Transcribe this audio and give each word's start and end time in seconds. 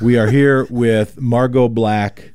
We 0.00 0.16
are 0.18 0.28
here 0.28 0.66
with 0.70 1.20
Margot 1.20 1.68
Black, 1.68 2.32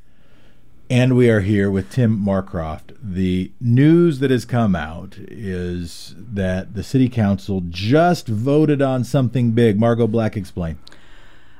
and 0.87 1.17
we 1.17 1.31
are 1.31 1.39
here 1.39 1.71
with 1.71 1.89
Tim 1.89 2.15
Marcroft. 2.15 2.95
The 3.01 3.53
news 3.59 4.19
that 4.19 4.29
has 4.29 4.45
come 4.45 4.75
out 4.75 5.15
is 5.17 6.13
that 6.15 6.75
the 6.75 6.83
City 6.83 7.09
Council 7.09 7.63
just 7.67 8.27
voted 8.27 8.83
on 8.83 9.03
something 9.03 9.53
big. 9.53 9.79
Margot 9.79 10.05
Black, 10.05 10.37
explain. 10.37 10.77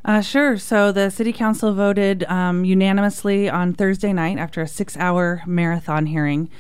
Uh, 0.04 0.22
sure. 0.22 0.60
So 0.60 0.92
the 0.92 1.10
city 1.10 1.34
council 1.34 1.74
voted 1.74 2.24
um, 2.26 2.64
unanimously 2.64 3.50
on 3.50 3.74
Thursday 3.74 4.14
night 4.14 4.38
after 4.38 4.62
a 4.62 4.68
six 4.68 4.96
hour 4.98 5.42
marathon 5.48 6.06
hearing 6.06 6.52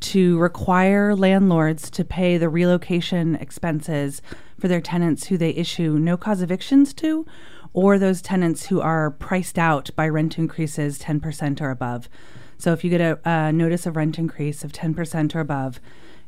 to 0.00 0.38
require 0.38 1.14
landlords 1.14 1.90
to 1.90 2.06
pay 2.06 2.38
the 2.38 2.48
relocation 2.48 3.34
expenses 3.34 4.22
for 4.58 4.68
their 4.68 4.80
tenants 4.80 5.26
who 5.26 5.36
they 5.36 5.50
issue 5.50 5.98
no 5.98 6.16
cause 6.16 6.40
evictions 6.40 6.94
to 6.94 7.26
or 7.74 7.98
those 7.98 8.22
tenants 8.22 8.66
who 8.66 8.80
are 8.80 9.10
priced 9.10 9.58
out 9.58 9.90
by 9.94 10.08
rent 10.08 10.38
increases 10.38 10.98
10% 10.98 11.60
or 11.60 11.70
above. 11.70 12.08
So 12.56 12.72
if 12.72 12.84
you 12.84 12.88
get 12.88 13.00
a, 13.00 13.18
a 13.28 13.52
notice 13.52 13.84
of 13.84 13.96
rent 13.96 14.18
increase 14.18 14.64
of 14.64 14.72
10% 14.72 15.34
or 15.34 15.40
above 15.40 15.80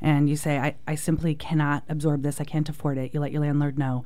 and 0.03 0.29
you 0.29 0.37
say, 0.37 0.59
I, 0.59 0.75
I 0.87 0.97
simply 0.97 1.35
cannot 1.35 1.85
absorb 1.89 2.23
this, 2.23 2.41
I 2.41 2.45
can't 2.45 2.69
afford 2.69 2.99
it, 2.99 3.15
you 3.15 3.21
let 3.21 3.33
your 3.33 3.41
landlord 3.41 3.79
know 3.79 4.05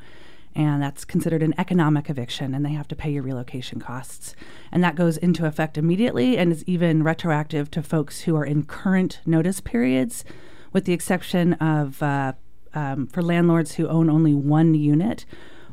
and 0.55 0.83
that's 0.83 1.05
considered 1.05 1.43
an 1.43 1.55
economic 1.59 2.11
eviction 2.11 2.55
and 2.55 2.65
they 2.65 2.73
have 2.73 2.89
to 2.89 2.97
pay 2.97 3.11
your 3.11 3.23
relocation 3.23 3.81
costs 3.81 4.35
and 4.73 4.83
that 4.83 4.97
goes 4.97 5.17
into 5.17 5.47
effect 5.47 5.79
immediately 5.79 6.37
and 6.37 6.53
is 6.53 6.65
even 6.67 7.03
retroactive 7.03 7.71
to 7.71 7.83
folks 7.83 8.23
who 8.23 8.37
are 8.37 8.45
in 8.45 8.65
current 8.65 9.21
notice 9.25 9.61
periods 9.61 10.25
with 10.73 10.85
the 10.85 10.93
exception 10.93 11.55
of 11.55 12.03
uh, 12.03 12.33
um, 12.75 13.07
for 13.07 13.23
landlords 13.23 13.75
who 13.75 13.89
own 13.89 14.11
only 14.11 14.35
one 14.35 14.75
unit 14.75 15.25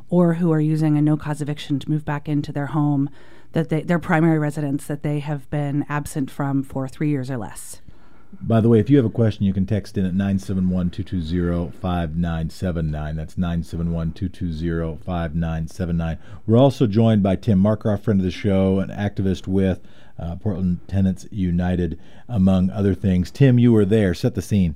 or 0.10 0.36
who 0.36 0.52
are 0.52 0.60
using 0.62 0.98
a 0.98 1.02
no 1.02 1.18
cause 1.18 1.42
eviction 1.42 1.80
to 1.80 1.90
move 1.90 2.06
back 2.06 2.30
into 2.30 2.52
their 2.52 2.68
home 2.68 3.10
that 3.54 3.70
they, 3.70 3.82
their 3.82 4.00
primary 4.00 4.40
residence 4.40 4.86
that 4.88 5.04
they 5.04 5.20
have 5.20 5.50
been 5.50 5.86
absent 5.90 6.30
from 6.30 6.64
for 6.64 6.88
three 6.88 7.09
years 7.09 7.31
or 7.31 7.38
less 7.38 7.81
by 8.42 8.62
the 8.62 8.70
way, 8.70 8.80
if 8.80 8.90
you 8.90 8.98
have 8.98 9.06
a 9.06 9.09
question, 9.09 9.46
you 9.46 9.54
can 9.54 9.66
text 9.66 9.98
in 9.98 10.06
at 10.06 10.14
971 10.14 10.90
220 10.90 11.72
5979. 11.72 13.16
That's 13.16 13.38
971 13.38 14.12
220 14.14 14.98
5979. 14.98 16.18
We're 16.46 16.58
also 16.58 16.88
joined 16.88 17.24
by 17.24 17.36
Tim 17.36 17.62
Marcroft, 17.62 18.02
friend 18.02 18.20
of 18.20 18.26
the 18.26 18.31
show, 18.31 18.80
an 18.80 18.90
activist 18.90 19.48
with 19.48 19.80
uh, 20.20 20.36
Portland 20.36 20.80
Tenants 20.88 21.26
United, 21.31 22.00
among 22.28 22.70
other 22.70 22.94
things. 22.94 23.31
Tim, 23.31 23.58
you 23.59 23.72
were 23.72 23.86
there. 23.86 24.14
Set 24.14 24.36
the 24.36 24.42
scene. 24.42 24.76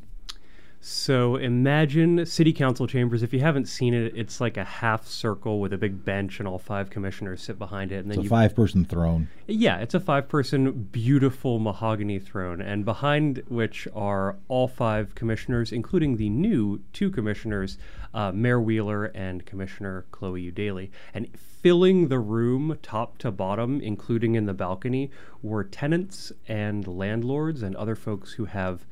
So 0.83 1.35
imagine 1.35 2.25
city 2.25 2.51
council 2.51 2.87
chambers. 2.87 3.21
If 3.21 3.33
you 3.33 3.39
haven't 3.39 3.67
seen 3.67 3.93
it, 3.93 4.13
it's 4.15 4.41
like 4.41 4.57
a 4.57 4.63
half 4.63 5.05
circle 5.05 5.59
with 5.59 5.73
a 5.73 5.77
big 5.77 6.03
bench 6.03 6.39
and 6.39 6.47
all 6.47 6.57
five 6.57 6.89
commissioners 6.89 7.43
sit 7.43 7.59
behind 7.59 7.91
it. 7.91 7.97
And 7.97 8.09
then 8.09 8.17
it's 8.17 8.25
a 8.25 8.29
five-person 8.29 8.85
throne. 8.85 9.27
Yeah, 9.45 9.77
it's 9.77 9.93
a 9.93 9.99
five-person, 9.99 10.89
beautiful 10.91 11.59
mahogany 11.59 12.17
throne, 12.17 12.61
and 12.61 12.83
behind 12.83 13.43
which 13.47 13.87
are 13.93 14.37
all 14.47 14.67
five 14.67 15.13
commissioners, 15.13 15.71
including 15.71 16.17
the 16.17 16.31
new 16.31 16.81
two 16.93 17.11
commissioners, 17.11 17.77
uh, 18.15 18.31
Mayor 18.31 18.59
Wheeler 18.59 19.05
and 19.05 19.45
Commissioner 19.45 20.05
Chloe 20.09 20.51
Eudaly. 20.51 20.89
And 21.13 21.27
filling 21.37 22.07
the 22.07 22.19
room 22.19 22.79
top 22.81 23.19
to 23.19 23.29
bottom, 23.29 23.81
including 23.81 24.33
in 24.33 24.47
the 24.47 24.53
balcony, 24.55 25.11
were 25.43 25.63
tenants 25.63 26.31
and 26.47 26.87
landlords 26.87 27.61
and 27.61 27.75
other 27.75 27.95
folks 27.95 28.33
who 28.33 28.45
have 28.45 28.87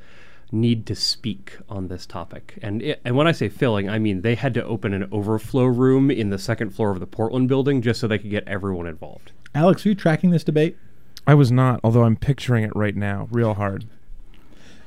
need 0.51 0.85
to 0.87 0.95
speak 0.95 1.57
on 1.69 1.87
this 1.87 2.05
topic. 2.05 2.57
And 2.61 2.81
it, 2.81 3.01
and 3.05 3.15
when 3.15 3.27
I 3.27 3.31
say 3.31 3.49
filling, 3.49 3.89
I 3.89 3.99
mean 3.99 4.21
they 4.21 4.35
had 4.35 4.53
to 4.55 4.63
open 4.63 4.93
an 4.93 5.07
overflow 5.11 5.65
room 5.65 6.09
in 6.09 6.29
the 6.29 6.37
second 6.37 6.71
floor 6.71 6.91
of 6.91 6.99
the 6.99 7.07
Portland 7.07 7.47
building 7.47 7.81
just 7.81 7.99
so 7.99 8.07
they 8.07 8.17
could 8.17 8.31
get 8.31 8.47
everyone 8.47 8.87
involved. 8.87 9.31
Alex, 9.53 9.85
are 9.85 9.89
you 9.89 9.95
tracking 9.95 10.31
this 10.31 10.43
debate? 10.43 10.77
I 11.27 11.33
was 11.33 11.51
not, 11.51 11.79
although 11.83 12.03
I'm 12.03 12.15
picturing 12.15 12.63
it 12.63 12.75
right 12.75 12.95
now, 12.95 13.27
real 13.31 13.53
hard. 13.53 13.85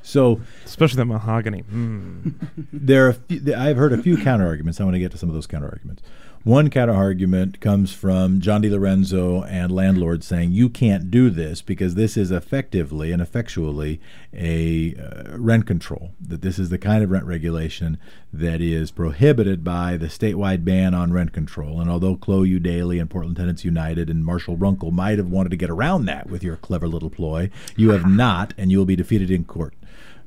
So, 0.03 0.41
especially 0.65 0.97
the 0.97 1.05
mahogany. 1.05 1.63
Mm. 1.63 2.35
there 2.73 3.09
are. 3.09 3.13
Few, 3.13 3.55
I've 3.55 3.77
heard 3.77 3.92
a 3.92 4.03
few 4.03 4.17
counter 4.17 4.47
arguments. 4.47 4.81
I 4.81 4.85
want 4.85 4.95
to 4.95 4.98
get 4.98 5.13
to 5.13 5.19
some 5.19 5.29
of 5.29 5.35
those 5.35 5.47
counter 5.47 5.69
arguments. 5.69 6.03
One 6.45 6.70
counter 6.70 6.92
argument 6.92 7.61
comes 7.61 7.92
from 7.92 8.41
John 8.41 8.64
DiLorenzo 8.64 9.48
and 9.48 9.70
landlords 9.70 10.27
saying 10.27 10.51
you 10.51 10.69
can't 10.69 11.08
do 11.08 11.30
this 11.30 11.63
because 11.63 11.95
this 11.95 12.17
is 12.17 12.33
effectively 12.33 13.13
and 13.13 13.23
effectually 13.23 14.01
a 14.35 14.97
uh, 14.97 15.39
rent 15.39 15.69
control. 15.69 16.11
That 16.20 16.42
this 16.42 16.58
is 16.58 16.69
the 16.69 16.79
kind 16.79 17.05
of 17.05 17.13
rent 17.13 17.27
regulation 17.27 17.97
that 18.33 18.61
is 18.61 18.91
prohibited 18.91 19.63
by 19.63 19.97
the 19.97 20.08
statewide 20.08 20.64
ban 20.64 20.95
on 20.95 21.13
rent 21.13 21.33
control. 21.33 21.80
And 21.80 21.89
although 21.89 22.17
Chloe 22.17 22.51
Eudaly 22.51 23.01
and 23.01 23.09
Portland 23.09 23.36
Tenants 23.36 23.64
United 23.64 24.11
and 24.11 24.24
Marshall 24.24 24.57
Runkel 24.57 24.91
might 24.91 25.19
have 25.19 25.29
wanted 25.29 25.51
to 25.51 25.57
get 25.57 25.70
around 25.70 26.07
that 26.07 26.29
with 26.29 26.42
your 26.42 26.57
clever 26.57 26.89
little 26.89 27.11
ploy, 27.11 27.51
you 27.77 27.91
have 27.91 28.05
not, 28.11 28.53
and 28.59 28.73
you 28.73 28.79
will 28.79 28.85
be 28.85 28.97
defeated 28.97 29.30
in 29.30 29.45
court. 29.45 29.74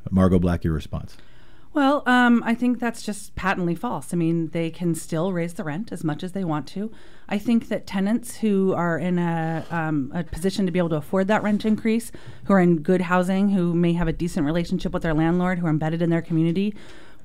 Margot 0.09 0.39
Black, 0.39 0.63
your 0.63 0.73
response. 0.73 1.17
Well, 1.75 2.03
um, 2.05 2.41
I 2.45 2.55
think 2.55 2.79
that's 2.79 3.01
just 3.01 3.35
patently 3.35 3.75
false. 3.75 4.13
I 4.13 4.15
mean, 4.15 4.47
they 4.51 4.71
can 4.71 4.95
still 4.95 5.33
raise 5.33 5.55
the 5.55 5.65
rent 5.65 5.91
as 5.91 6.05
much 6.05 6.23
as 6.23 6.31
they 6.31 6.45
want 6.45 6.67
to. 6.67 6.89
I 7.27 7.37
think 7.37 7.67
that 7.67 7.85
tenants 7.85 8.37
who 8.37 8.73
are 8.73 8.97
in 8.97 9.19
a, 9.19 9.65
um, 9.69 10.09
a 10.15 10.23
position 10.23 10.65
to 10.67 10.71
be 10.71 10.79
able 10.79 10.87
to 10.91 10.95
afford 10.95 11.27
that 11.27 11.43
rent 11.43 11.65
increase, 11.65 12.13
who 12.45 12.53
are 12.53 12.61
in 12.61 12.77
good 12.77 13.01
housing, 13.01 13.49
who 13.49 13.73
may 13.73 13.91
have 13.91 14.07
a 14.07 14.13
decent 14.13 14.45
relationship 14.45 14.93
with 14.93 15.03
their 15.03 15.13
landlord, 15.13 15.59
who 15.59 15.67
are 15.67 15.69
embedded 15.69 16.01
in 16.01 16.09
their 16.09 16.21
community, 16.21 16.73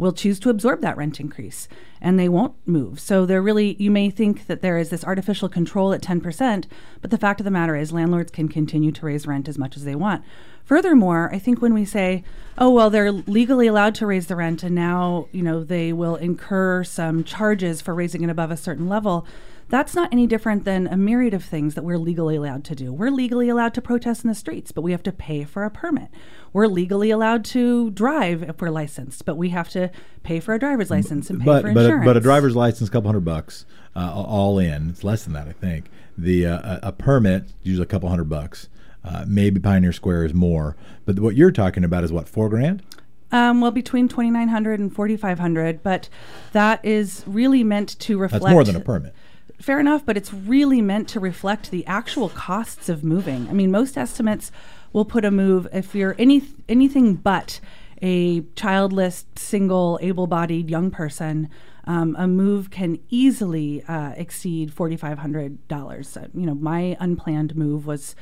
will 0.01 0.13
choose 0.13 0.41
to 0.41 0.51
absorb 0.51 0.81
that 0.81 0.97
rent 0.97 1.21
increase 1.21 1.69
and 2.01 2.19
they 2.19 2.29
won't 2.29 2.55
move. 2.67 2.99
So 2.99 3.27
they're 3.27 3.43
really, 3.43 3.77
you 3.79 3.91
may 3.91 4.09
think 4.09 4.47
that 4.47 4.63
there 4.63 4.79
is 4.79 4.89
this 4.89 5.05
artificial 5.05 5.49
control 5.49 5.93
at 5.93 6.01
10%, 6.03 6.65
but 7.03 7.11
the 7.11 7.19
fact 7.19 7.41
of 7.41 7.45
the 7.45 7.51
matter 7.51 7.77
is 7.77 7.93
landlords 7.93 8.31
can 8.31 8.49
continue 8.49 8.91
to 8.93 9.07
raise 9.07 9.27
rent 9.27 9.49
as 9.49 9.59
much 9.59 9.77
as 9.77 9.85
they 9.85 9.95
want. 9.95 10.25
Furthermore, 10.65 11.31
I 11.33 11.39
think 11.39 11.61
when 11.61 11.75
we 11.75 11.85
say, 11.85 12.25
oh, 12.57 12.71
well, 12.71 12.91
they're 12.91 13.13
legally 13.13 13.67
allowed 13.67 13.95
to 13.97 14.07
raise 14.07 14.29
the 14.29 14.37
rent 14.37 14.63
and 14.63 14.75
now, 14.75 15.29
you 15.33 15.43
know, 15.43 15.63
they 15.63 15.93
will 15.93 16.17
incur 16.17 16.83
some 16.85 17.23
charges 17.23 17.81
for 17.81 17.95
raising 17.95 18.23
it 18.23 18.31
above 18.31 18.51
a 18.51 18.57
certain 18.57 18.89
level, 18.89 19.27
that's 19.71 19.95
not 19.95 20.13
any 20.13 20.27
different 20.27 20.65
than 20.65 20.87
a 20.89 20.97
myriad 20.97 21.33
of 21.33 21.45
things 21.45 21.75
that 21.75 21.83
we're 21.83 21.97
legally 21.97 22.37
allowed 22.37 22.65
to 22.65 22.75
do. 22.75 22.93
We're 22.93 23.11
legally 23.11 23.49
allowed 23.49 23.73
to 23.75 23.83
protest 23.83 24.25
in 24.25 24.29
the 24.29 24.35
streets, 24.35 24.73
but 24.73 24.83
we 24.83 24.91
have 24.91 25.03
to 25.05 25.13
pay 25.13 25.45
for 25.45 25.65
a 25.65 25.71
permit. 25.71 26.09
We're 26.53 26.67
legally 26.67 27.11
allowed 27.11 27.45
to 27.47 27.91
drive 27.91 28.43
if 28.43 28.61
we're 28.61 28.71
licensed, 28.71 29.25
but 29.25 29.37
we 29.37 29.51
have 29.51 29.69
to 29.71 29.91
pay 30.25 30.41
for 30.41 30.55
a 30.55 30.59
driver's 30.59 30.91
license 30.91 31.31
and 31.31 31.39
pay 31.39 31.47
but, 31.47 31.63
for 31.63 31.73
but 31.73 31.85
insurance. 31.85 32.05
A, 32.05 32.07
but 32.07 32.17
a 32.17 32.21
driver's 32.21 32.57
license, 32.57 32.89
a 32.89 32.93
couple 32.93 33.09
hundred 33.09 33.25
bucks, 33.25 33.65
uh, 33.95 34.13
all 34.13 34.59
in. 34.59 34.91
It's 34.91 35.05
less 35.05 35.25
than 35.25 35.33
that, 35.35 35.47
I 35.47 35.53
think. 35.53 35.89
The 36.19 36.47
uh, 36.47 36.81
a 36.83 36.93
permit, 36.93 37.45
usually 37.63 37.85
a 37.85 37.87
couple 37.87 38.09
hundred 38.09 38.29
bucks. 38.29 38.69
Uh, 39.03 39.25
maybe 39.27 39.61
Pioneer 39.61 39.93
Square 39.93 40.27
is 40.27 40.35
more, 40.35 40.77
but 41.07 41.19
what 41.21 41.35
you're 41.35 41.53
talking 41.53 41.85
about 41.85 42.05
is 42.05 42.13
what 42.13 42.29
four 42.29 42.49
grand. 42.51 42.83
Um, 43.33 43.61
well, 43.61 43.71
between 43.71 44.09
2,900 44.09 44.81
and 44.81 44.93
4,500, 44.93 45.83
but 45.85 46.09
that 46.53 46.85
is 46.85 47.23
really 47.27 47.63
meant 47.63 47.99
to 48.01 48.19
reflect. 48.19 48.43
That's 48.43 48.53
more 48.53 48.65
than 48.65 48.75
a 48.75 48.81
permit. 48.81 49.15
Fair 49.59 49.81
enough, 49.81 50.05
but 50.05 50.17
it's 50.17 50.33
really 50.33 50.83
meant 50.83 51.09
to 51.09 51.21
reflect 51.21 51.71
the 51.71 51.87
actual 51.87 52.29
costs 52.29 52.89
of 52.89 53.03
moving. 53.03 53.49
I 53.49 53.53
mean, 53.53 53.71
most 53.71 53.97
estimates 53.97 54.53
will 54.93 55.05
put 55.05 55.25
a 55.25 55.31
move 55.31 55.69
if 55.73 55.95
you're 55.95 56.17
any 56.19 56.43
anything 56.69 57.15
but 57.15 57.61
a 58.03 58.41
childless, 58.57 59.27
single, 59.37 59.99
able-bodied 60.03 60.71
young 60.71 60.91
person. 60.91 61.49
Um, 61.85 62.15
a 62.19 62.27
move 62.27 62.71
can 62.71 62.99
easily 63.09 63.83
uh, 63.85 64.13
exceed 64.17 64.73
forty-five 64.73 65.19
hundred 65.19 65.67
dollars. 65.69 66.17
You 66.35 66.47
know, 66.47 66.55
my 66.55 66.97
unplanned 67.01 67.57
move 67.57 67.87
was 67.87 68.15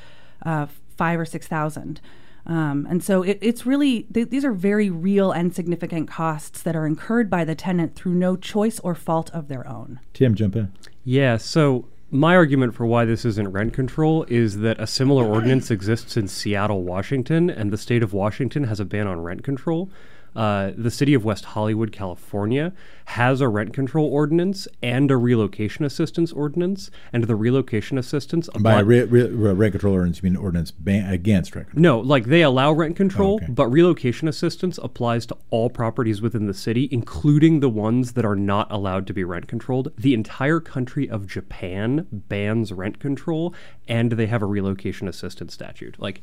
uh, 0.45 0.67
five 0.97 1.19
or 1.21 1.25
six 1.25 1.47
thousand. 1.47 2.01
Um, 2.47 2.87
and 2.89 3.05
so 3.05 3.23
it, 3.23 3.39
it's 3.43 3.67
really, 3.67 4.05
th- 4.05 4.31
these 4.31 4.43
are 4.43 4.53
very 4.53 4.89
real 4.89 5.33
and 5.33 5.55
significant 5.55 6.09
costs 6.09 6.63
that 6.63 6.75
are 6.75 6.87
incurred 6.87 7.29
by 7.29 7.45
the 7.45 7.55
tenant 7.55 7.95
through 7.95 8.15
no 8.15 8.37
choice 8.37 8.81
or 8.81 8.95
fault 8.95 9.31
of 9.35 9.49
their 9.49 9.69
own. 9.69 10.01
Tim, 10.15 10.35
jump 10.35 10.57
in. 10.57 10.73
Yeah, 11.11 11.39
so 11.39 11.87
my 12.11 12.37
argument 12.37 12.75
for 12.75 12.85
why 12.85 13.07
this 13.07 13.25
isn't 13.25 13.49
rent 13.49 13.73
control 13.73 14.27
is 14.29 14.59
that 14.59 14.79
a 14.79 14.87
similar 14.87 15.25
ordinance 15.25 15.71
exists 15.71 16.19
in 16.19 16.29
Seattle, 16.29 16.83
Washington, 16.83 17.49
and 17.49 17.73
the 17.73 17.79
state 17.79 18.03
of 18.03 18.13
Washington 18.13 18.65
has 18.65 18.79
a 18.79 18.85
ban 18.85 19.07
on 19.07 19.23
rent 19.23 19.43
control. 19.43 19.89
Uh, 20.37 20.73
the 20.77 20.91
city 20.91 21.15
of 21.15 21.25
West 21.25 21.47
Hollywood, 21.47 21.93
California, 21.93 22.73
has 23.07 23.41
a 23.41 23.49
rent 23.49 23.73
control 23.73 24.07
ordinance 24.07 24.69
and 24.83 25.11
a 25.11 25.17
relocation 25.17 25.85
assistance 25.85 26.33
ordinance, 26.33 26.91
and 27.13 27.25
the 27.25 27.35
relocation 27.35 27.99
assistance 27.99 28.49
by 28.61 28.81
re- 28.81 29.05
re- 29.05 29.29
rent 29.29 29.73
control 29.73 29.95
ordinance, 29.95 30.23
you 30.23 30.31
mean 30.31 30.37
ordinance 30.37 30.71
ban- 30.71 31.11
against 31.13 31.57
rent 31.57 31.71
control? 31.71 31.83
No, 31.83 32.01
like 32.01 32.27
they 32.27 32.43
allow 32.43 32.73
rent 32.73 32.97
control, 32.97 33.39
oh, 33.41 33.45
okay. 33.45 33.53
but 33.53 33.67
relocation 33.69 34.29
assistance 34.29 34.79
applies 34.83 35.27
to 35.27 35.37
all 35.51 35.71
properties 35.71 36.21
within 36.21 36.47
the 36.47 36.55
city, 36.55 36.89
including 36.93 37.61
the 37.61 37.69
ones 37.69 38.13
that 38.13 38.25
are 38.25 38.37
not 38.37 38.71
allowed 38.71 39.07
to 39.07 39.15
be 39.15 39.25
rent 39.25 39.49
controlled. 39.49 39.93
The 39.97 40.15
entire 40.15 40.61
country 40.61 41.09
of 41.09 41.27
Japan 41.27 42.07
bans 42.13 42.73
rent 42.73 43.01
control, 43.01 43.55
and 43.87 44.13
they 44.13 44.27
have 44.27 44.43
a 44.43 44.47
relocation 44.47 45.09
assistance 45.09 45.55
statute. 45.55 45.99
Like 45.99 46.23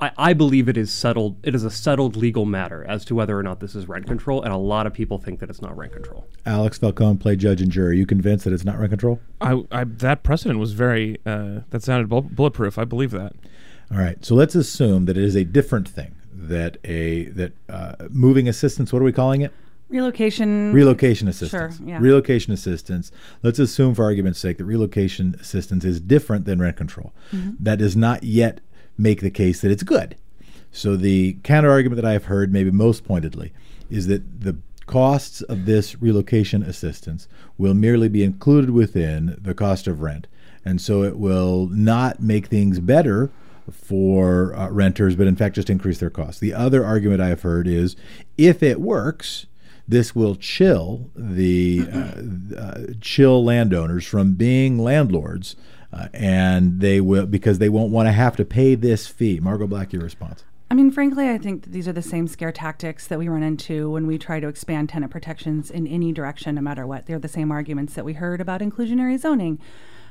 I, 0.00 0.10
I 0.16 0.32
believe 0.32 0.68
it 0.68 0.76
is 0.76 0.92
settled. 0.92 1.36
It 1.42 1.54
is 1.54 1.64
a 1.64 1.70
settled 1.70 2.16
legal 2.16 2.44
matter 2.44 2.84
as 2.84 3.04
to 3.06 3.14
whether 3.14 3.38
or 3.38 3.42
not 3.42 3.60
this 3.60 3.74
is 3.74 3.88
rent 3.88 4.06
control, 4.06 4.42
and 4.42 4.52
a 4.52 4.56
lot 4.56 4.86
of 4.86 4.92
people 4.92 5.18
think 5.18 5.40
that 5.40 5.50
it's 5.50 5.62
not 5.62 5.76
rent 5.76 5.92
control. 5.92 6.26
Alex 6.46 6.78
Falcone 6.78 7.18
played 7.18 7.38
judge 7.38 7.60
and 7.60 7.70
jury. 7.70 7.90
Are 7.90 7.92
you 7.92 8.06
convinced 8.06 8.44
that 8.44 8.52
it's 8.52 8.64
not 8.64 8.78
rent 8.78 8.90
control? 8.90 9.20
I, 9.40 9.62
I 9.70 9.84
that 9.84 10.22
precedent 10.22 10.58
was 10.58 10.72
very 10.72 11.18
uh, 11.26 11.60
that 11.70 11.82
sounded 11.82 12.08
bull- 12.08 12.22
bulletproof. 12.22 12.78
I 12.78 12.84
believe 12.84 13.10
that. 13.12 13.34
All 13.90 13.98
right. 13.98 14.24
So 14.24 14.34
let's 14.34 14.54
assume 14.54 15.04
that 15.06 15.16
it 15.16 15.24
is 15.24 15.36
a 15.36 15.44
different 15.44 15.88
thing. 15.88 16.14
That 16.32 16.78
a 16.84 17.24
that 17.26 17.52
uh, 17.68 17.94
moving 18.10 18.48
assistance. 18.48 18.92
What 18.92 19.00
are 19.00 19.04
we 19.04 19.12
calling 19.12 19.40
it? 19.42 19.52
Relocation. 19.88 20.72
Relocation 20.72 21.28
assistance. 21.28 21.76
Sure, 21.76 21.86
yeah. 21.86 21.98
Relocation 22.00 22.52
assistance. 22.52 23.12
Let's 23.42 23.58
assume, 23.58 23.94
for 23.94 24.02
argument's 24.04 24.40
sake, 24.40 24.58
that 24.58 24.64
relocation 24.64 25.36
assistance 25.38 25.84
is 25.84 26.00
different 26.00 26.46
than 26.46 26.58
rent 26.58 26.76
control. 26.76 27.12
That 27.60 27.78
does 27.78 27.94
not 27.94 28.24
yet 28.24 28.60
make 28.96 29.20
the 29.20 29.30
case 29.30 29.60
that 29.60 29.70
it's 29.70 29.82
good. 29.82 30.16
So 30.72 30.96
the 30.96 31.34
counter 31.44 31.70
argument 31.70 32.02
that 32.02 32.08
I 32.08 32.12
have 32.12 32.24
heard, 32.24 32.52
maybe 32.52 32.70
most 32.70 33.04
pointedly, 33.04 33.52
is 33.90 34.06
that 34.08 34.40
the 34.40 34.56
costs 34.86 35.40
of 35.42 35.66
this 35.66 36.00
relocation 36.00 36.62
assistance 36.62 37.28
will 37.56 37.74
merely 37.74 38.08
be 38.08 38.24
included 38.24 38.70
within 38.70 39.36
the 39.40 39.54
cost 39.54 39.86
of 39.86 40.02
rent, 40.02 40.26
and 40.64 40.80
so 40.80 41.02
it 41.02 41.16
will 41.16 41.68
not 41.68 42.20
make 42.20 42.46
things 42.46 42.80
better 42.80 43.30
for 43.70 44.54
uh, 44.54 44.68
renters, 44.68 45.16
but 45.16 45.26
in 45.26 45.36
fact 45.36 45.54
just 45.54 45.70
increase 45.70 45.98
their 45.98 46.10
costs. 46.10 46.40
The 46.40 46.52
other 46.52 46.84
argument 46.84 47.20
I 47.20 47.28
have 47.28 47.42
heard 47.42 47.66
is 47.66 47.96
if 48.36 48.62
it 48.62 48.80
works, 48.80 49.46
this 49.86 50.14
will 50.14 50.36
chill 50.36 51.10
the 51.14 51.86
uh, 51.92 52.58
uh, 52.58 52.80
chill 53.00 53.44
landowners 53.44 54.06
from 54.06 54.34
being 54.34 54.78
landlords, 54.78 55.56
uh, 55.94 56.08
and 56.12 56.80
they 56.80 57.00
will 57.00 57.26
because 57.26 57.58
they 57.58 57.68
won't 57.68 57.90
want 57.90 58.08
to 58.08 58.12
have 58.12 58.36
to 58.36 58.44
pay 58.44 58.74
this 58.74 59.06
fee. 59.06 59.38
Margot 59.40 59.66
Black, 59.66 59.92
your 59.92 60.02
response. 60.02 60.44
I 60.70 60.74
mean, 60.74 60.90
frankly, 60.90 61.30
I 61.30 61.38
think 61.38 61.66
these 61.66 61.86
are 61.86 61.92
the 61.92 62.02
same 62.02 62.26
scare 62.26 62.50
tactics 62.50 63.06
that 63.06 63.18
we 63.18 63.28
run 63.28 63.42
into 63.42 63.90
when 63.90 64.06
we 64.06 64.18
try 64.18 64.40
to 64.40 64.48
expand 64.48 64.88
tenant 64.88 65.12
protections 65.12 65.70
in 65.70 65.86
any 65.86 66.10
direction, 66.10 66.56
no 66.56 66.62
matter 66.62 66.86
what. 66.86 67.06
They're 67.06 67.18
the 67.18 67.28
same 67.28 67.52
arguments 67.52 67.94
that 67.94 68.04
we 68.04 68.14
heard 68.14 68.40
about 68.40 68.60
inclusionary 68.60 69.18
zoning. 69.18 69.60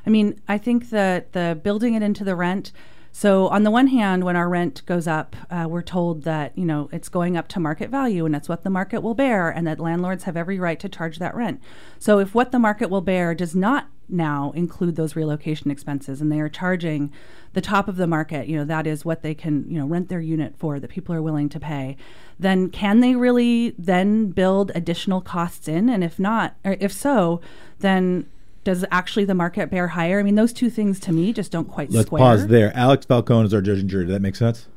I 0.06 0.10
mean, 0.10 0.40
I 0.48 0.58
think 0.58 0.90
that 0.92 1.34
the 1.34 1.60
building 1.62 1.96
it 1.96 2.04
into 2.04 2.24
the 2.24 2.36
rent. 2.36 2.72
So, 3.12 3.48
on 3.50 3.64
the 3.64 3.72
one 3.72 3.88
hand, 3.88 4.24
when 4.24 4.36
our 4.36 4.50
rent 4.50 4.84
goes 4.86 5.06
up, 5.06 5.36
uh, 5.52 5.68
we're 5.70 5.84
told 5.84 6.24
that 6.24 6.58
you 6.58 6.66
know 6.66 6.90
it's 6.92 7.10
going 7.10 7.36
up 7.36 7.48
to 7.50 7.60
market 7.60 7.90
value, 7.90 8.26
and 8.26 8.34
that's 8.34 8.50
what 8.50 8.64
the 8.64 8.70
market 8.70 9.02
will 9.02 9.14
bear, 9.14 9.50
and 9.50 9.68
that 9.68 9.80
landlords 9.80 10.24
have 10.24 10.36
every 10.38 10.60
right 10.60 10.80
to 10.80 10.90
charge 10.90 11.20
that 11.20 11.36
rent. 11.36 11.62
So, 12.00 12.20
if 12.20 12.34
what 12.34 12.52
the 12.52 12.58
market 12.58 12.90
will 12.90 13.02
bear 13.02 13.36
does 13.36 13.56
not 13.56 13.90
now 14.14 14.52
include 14.56 14.96
those 14.96 15.16
relocation 15.16 15.72
expenses, 15.72 16.22
and 16.22 16.32
they 16.32 16.40
are 16.40 16.50
charging 16.50 17.12
the 17.54 17.62
top 17.62 17.88
of 17.88 17.98
the 17.98 18.08
market, 18.08 18.48
you 18.48 18.58
know, 18.58 18.66
that 18.66 18.88
is 18.88 19.04
what 19.04 19.22
they 19.22 19.34
can, 19.34 19.70
you 19.70 19.78
know, 19.78 19.86
rent 19.86 20.10
their 20.10 20.22
unit 20.22 20.56
for 20.58 20.80
that 20.80 20.90
people 20.90 21.14
are 21.14 21.22
willing 21.22 21.50
to 21.50 21.60
pay, 21.60 21.98
then 22.40 22.70
can 22.70 23.00
they 23.00 23.16
really 23.16 23.76
then 23.78 24.28
build 24.28 24.72
additional 24.74 25.22
costs 25.22 25.68
in? 25.68 25.90
And 25.90 26.04
if 26.04 26.20
not, 26.20 26.56
or 26.64 26.78
if 26.80 26.92
so, 26.92 27.42
then 27.80 28.28
does 28.64 28.86
actually 28.92 29.26
the 29.26 29.36
market 29.36 29.70
bear 29.70 29.90
higher? 29.90 30.20
I 30.20 30.24
mean, 30.24 30.36
those 30.36 30.54
two 30.54 30.70
things 30.70 31.00
to 31.02 31.12
me 31.12 31.34
just 31.34 31.52
don't 31.52 31.68
quite 31.68 31.92
Let's 31.92 32.08
square. 32.08 32.20
pause 32.20 32.48
there. 32.48 32.76
Alex 32.76 33.06
Falcone 33.06 33.46
is 33.46 33.54
our 33.54 33.62
judge 33.62 33.80
and 33.80 33.90
jury. 33.90 34.06
Does 34.06 34.14
that 34.14 34.22
make 34.22 34.36
sense? 34.36 34.68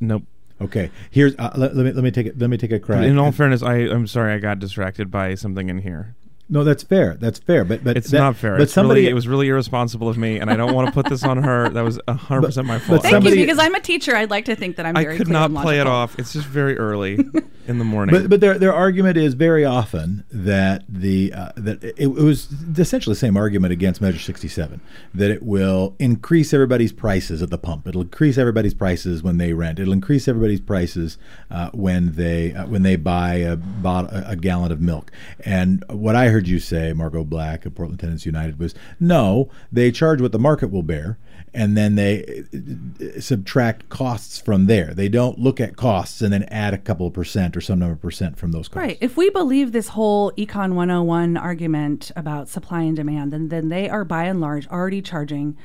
Nope. 0.00 0.24
Okay. 0.60 0.90
Here's 1.10 1.34
uh, 1.38 1.52
let, 1.56 1.76
let 1.76 1.86
me 1.86 1.92
let 1.92 2.04
me 2.04 2.10
take 2.10 2.26
it. 2.26 2.38
Let 2.38 2.50
me 2.50 2.56
take 2.56 2.72
a 2.72 2.80
crack. 2.80 3.04
In 3.04 3.18
all 3.18 3.32
fairness, 3.32 3.62
I 3.62 3.74
I'm 3.74 4.06
sorry 4.06 4.32
I 4.32 4.38
got 4.38 4.58
distracted 4.58 5.10
by 5.10 5.34
something 5.34 5.68
in 5.68 5.78
here. 5.78 6.14
No, 6.48 6.64
that's 6.64 6.82
fair. 6.82 7.16
That's 7.20 7.38
fair. 7.38 7.64
But 7.64 7.84
but 7.84 7.96
It's 7.96 8.10
that- 8.10 8.18
not 8.18 8.36
fair. 8.36 8.52
But 8.52 8.62
It's 8.62 8.72
somebody 8.72 9.00
really, 9.02 9.10
it 9.10 9.14
was 9.14 9.28
really 9.28 9.48
irresponsible 9.48 10.08
of 10.08 10.16
me, 10.16 10.38
and 10.38 10.50
I 10.50 10.56
don't 10.56 10.74
want 10.74 10.86
to 10.88 10.92
put 10.92 11.06
this 11.08 11.22
on 11.24 11.42
her. 11.42 11.68
That 11.68 11.82
was 11.84 12.00
hundred 12.08 12.46
percent 12.46 12.66
my 12.66 12.78
fault. 12.78 13.02
Thank 13.02 13.12
somebody- 13.12 13.38
you, 13.40 13.46
because 13.46 13.58
I'm 13.58 13.74
a 13.74 13.80
teacher. 13.80 14.16
I'd 14.16 14.30
like 14.30 14.46
to 14.46 14.56
think 14.56 14.76
that 14.76 14.86
I'm 14.86 14.96
I 14.96 15.04
could 15.04 15.26
clear 15.26 15.32
not 15.32 15.50
and 15.50 15.58
play 15.60 15.80
it 15.80 15.86
off. 15.86 16.18
It's 16.18 16.32
just 16.32 16.46
very 16.46 16.76
early 16.78 17.14
in 17.68 17.78
the 17.78 17.84
morning. 17.84 18.14
But 18.14 18.30
but 18.30 18.40
their 18.40 18.58
their 18.58 18.72
argument 18.72 19.16
is 19.16 19.34
very 19.34 19.64
often 19.64 20.24
that 20.30 20.84
the 20.88 21.32
uh, 21.32 21.52
that 21.56 21.84
it, 21.84 21.94
it 21.98 22.06
was 22.08 22.48
essentially 22.78 23.12
the 23.14 23.18
same 23.18 23.36
argument 23.36 23.72
against 23.72 24.00
Measure 24.00 24.18
67 24.18 24.80
that 25.14 25.30
it 25.30 25.42
will 25.42 25.94
increase 25.98 26.52
everybody's 26.54 26.92
prices 26.92 27.42
at 27.42 27.50
the 27.50 27.58
pump. 27.58 27.86
It'll 27.86 28.02
increase 28.02 28.38
everybody's 28.38 28.74
prices 28.74 29.22
when 29.22 29.38
they 29.38 29.52
rent. 29.52 29.78
It'll 29.78 29.92
increase 29.92 30.28
everybody's 30.28 30.60
prices 30.60 31.18
uh, 31.50 31.70
when 31.72 32.14
they 32.14 32.54
uh, 32.54 32.66
when 32.66 32.82
they 32.82 32.96
buy 32.96 33.34
a, 33.34 33.56
bot- 33.56 34.08
a 34.12 34.36
gallon 34.36 34.72
of 34.72 34.80
milk. 34.80 35.10
And 35.44 35.84
what 35.90 36.16
I 36.16 36.28
heard 36.28 36.37
you 36.46 36.60
say, 36.60 36.92
Margot 36.92 37.24
Black 37.24 37.66
of 37.66 37.74
Portland 37.74 38.00
Tenants 38.00 38.26
United, 38.26 38.58
was 38.58 38.74
no, 39.00 39.50
they 39.72 39.90
charge 39.90 40.20
what 40.20 40.32
the 40.32 40.38
market 40.38 40.70
will 40.70 40.82
bear. 40.82 41.18
And 41.54 41.76
then 41.76 41.94
they 41.94 42.44
uh, 42.54 43.20
subtract 43.20 43.88
costs 43.88 44.38
from 44.38 44.66
there. 44.66 44.92
They 44.92 45.08
don't 45.08 45.38
look 45.38 45.60
at 45.60 45.76
costs 45.76 46.20
and 46.20 46.32
then 46.32 46.42
add 46.44 46.74
a 46.74 46.78
couple 46.78 47.10
percent 47.10 47.56
or 47.56 47.62
some 47.62 47.78
number 47.78 47.94
of 47.94 48.02
percent 48.02 48.38
from 48.38 48.52
those 48.52 48.68
costs. 48.68 48.76
Right. 48.76 48.98
If 49.00 49.16
we 49.16 49.30
believe 49.30 49.72
this 49.72 49.88
whole 49.88 50.30
Econ 50.32 50.74
101 50.74 51.36
argument 51.38 52.12
about 52.14 52.48
supply 52.48 52.82
and 52.82 52.94
demand, 52.94 53.32
then, 53.32 53.48
then 53.48 53.70
they 53.70 53.88
are 53.88 54.04
by 54.04 54.24
and 54.24 54.40
large 54.40 54.68
already 54.68 55.00
charging 55.00 55.56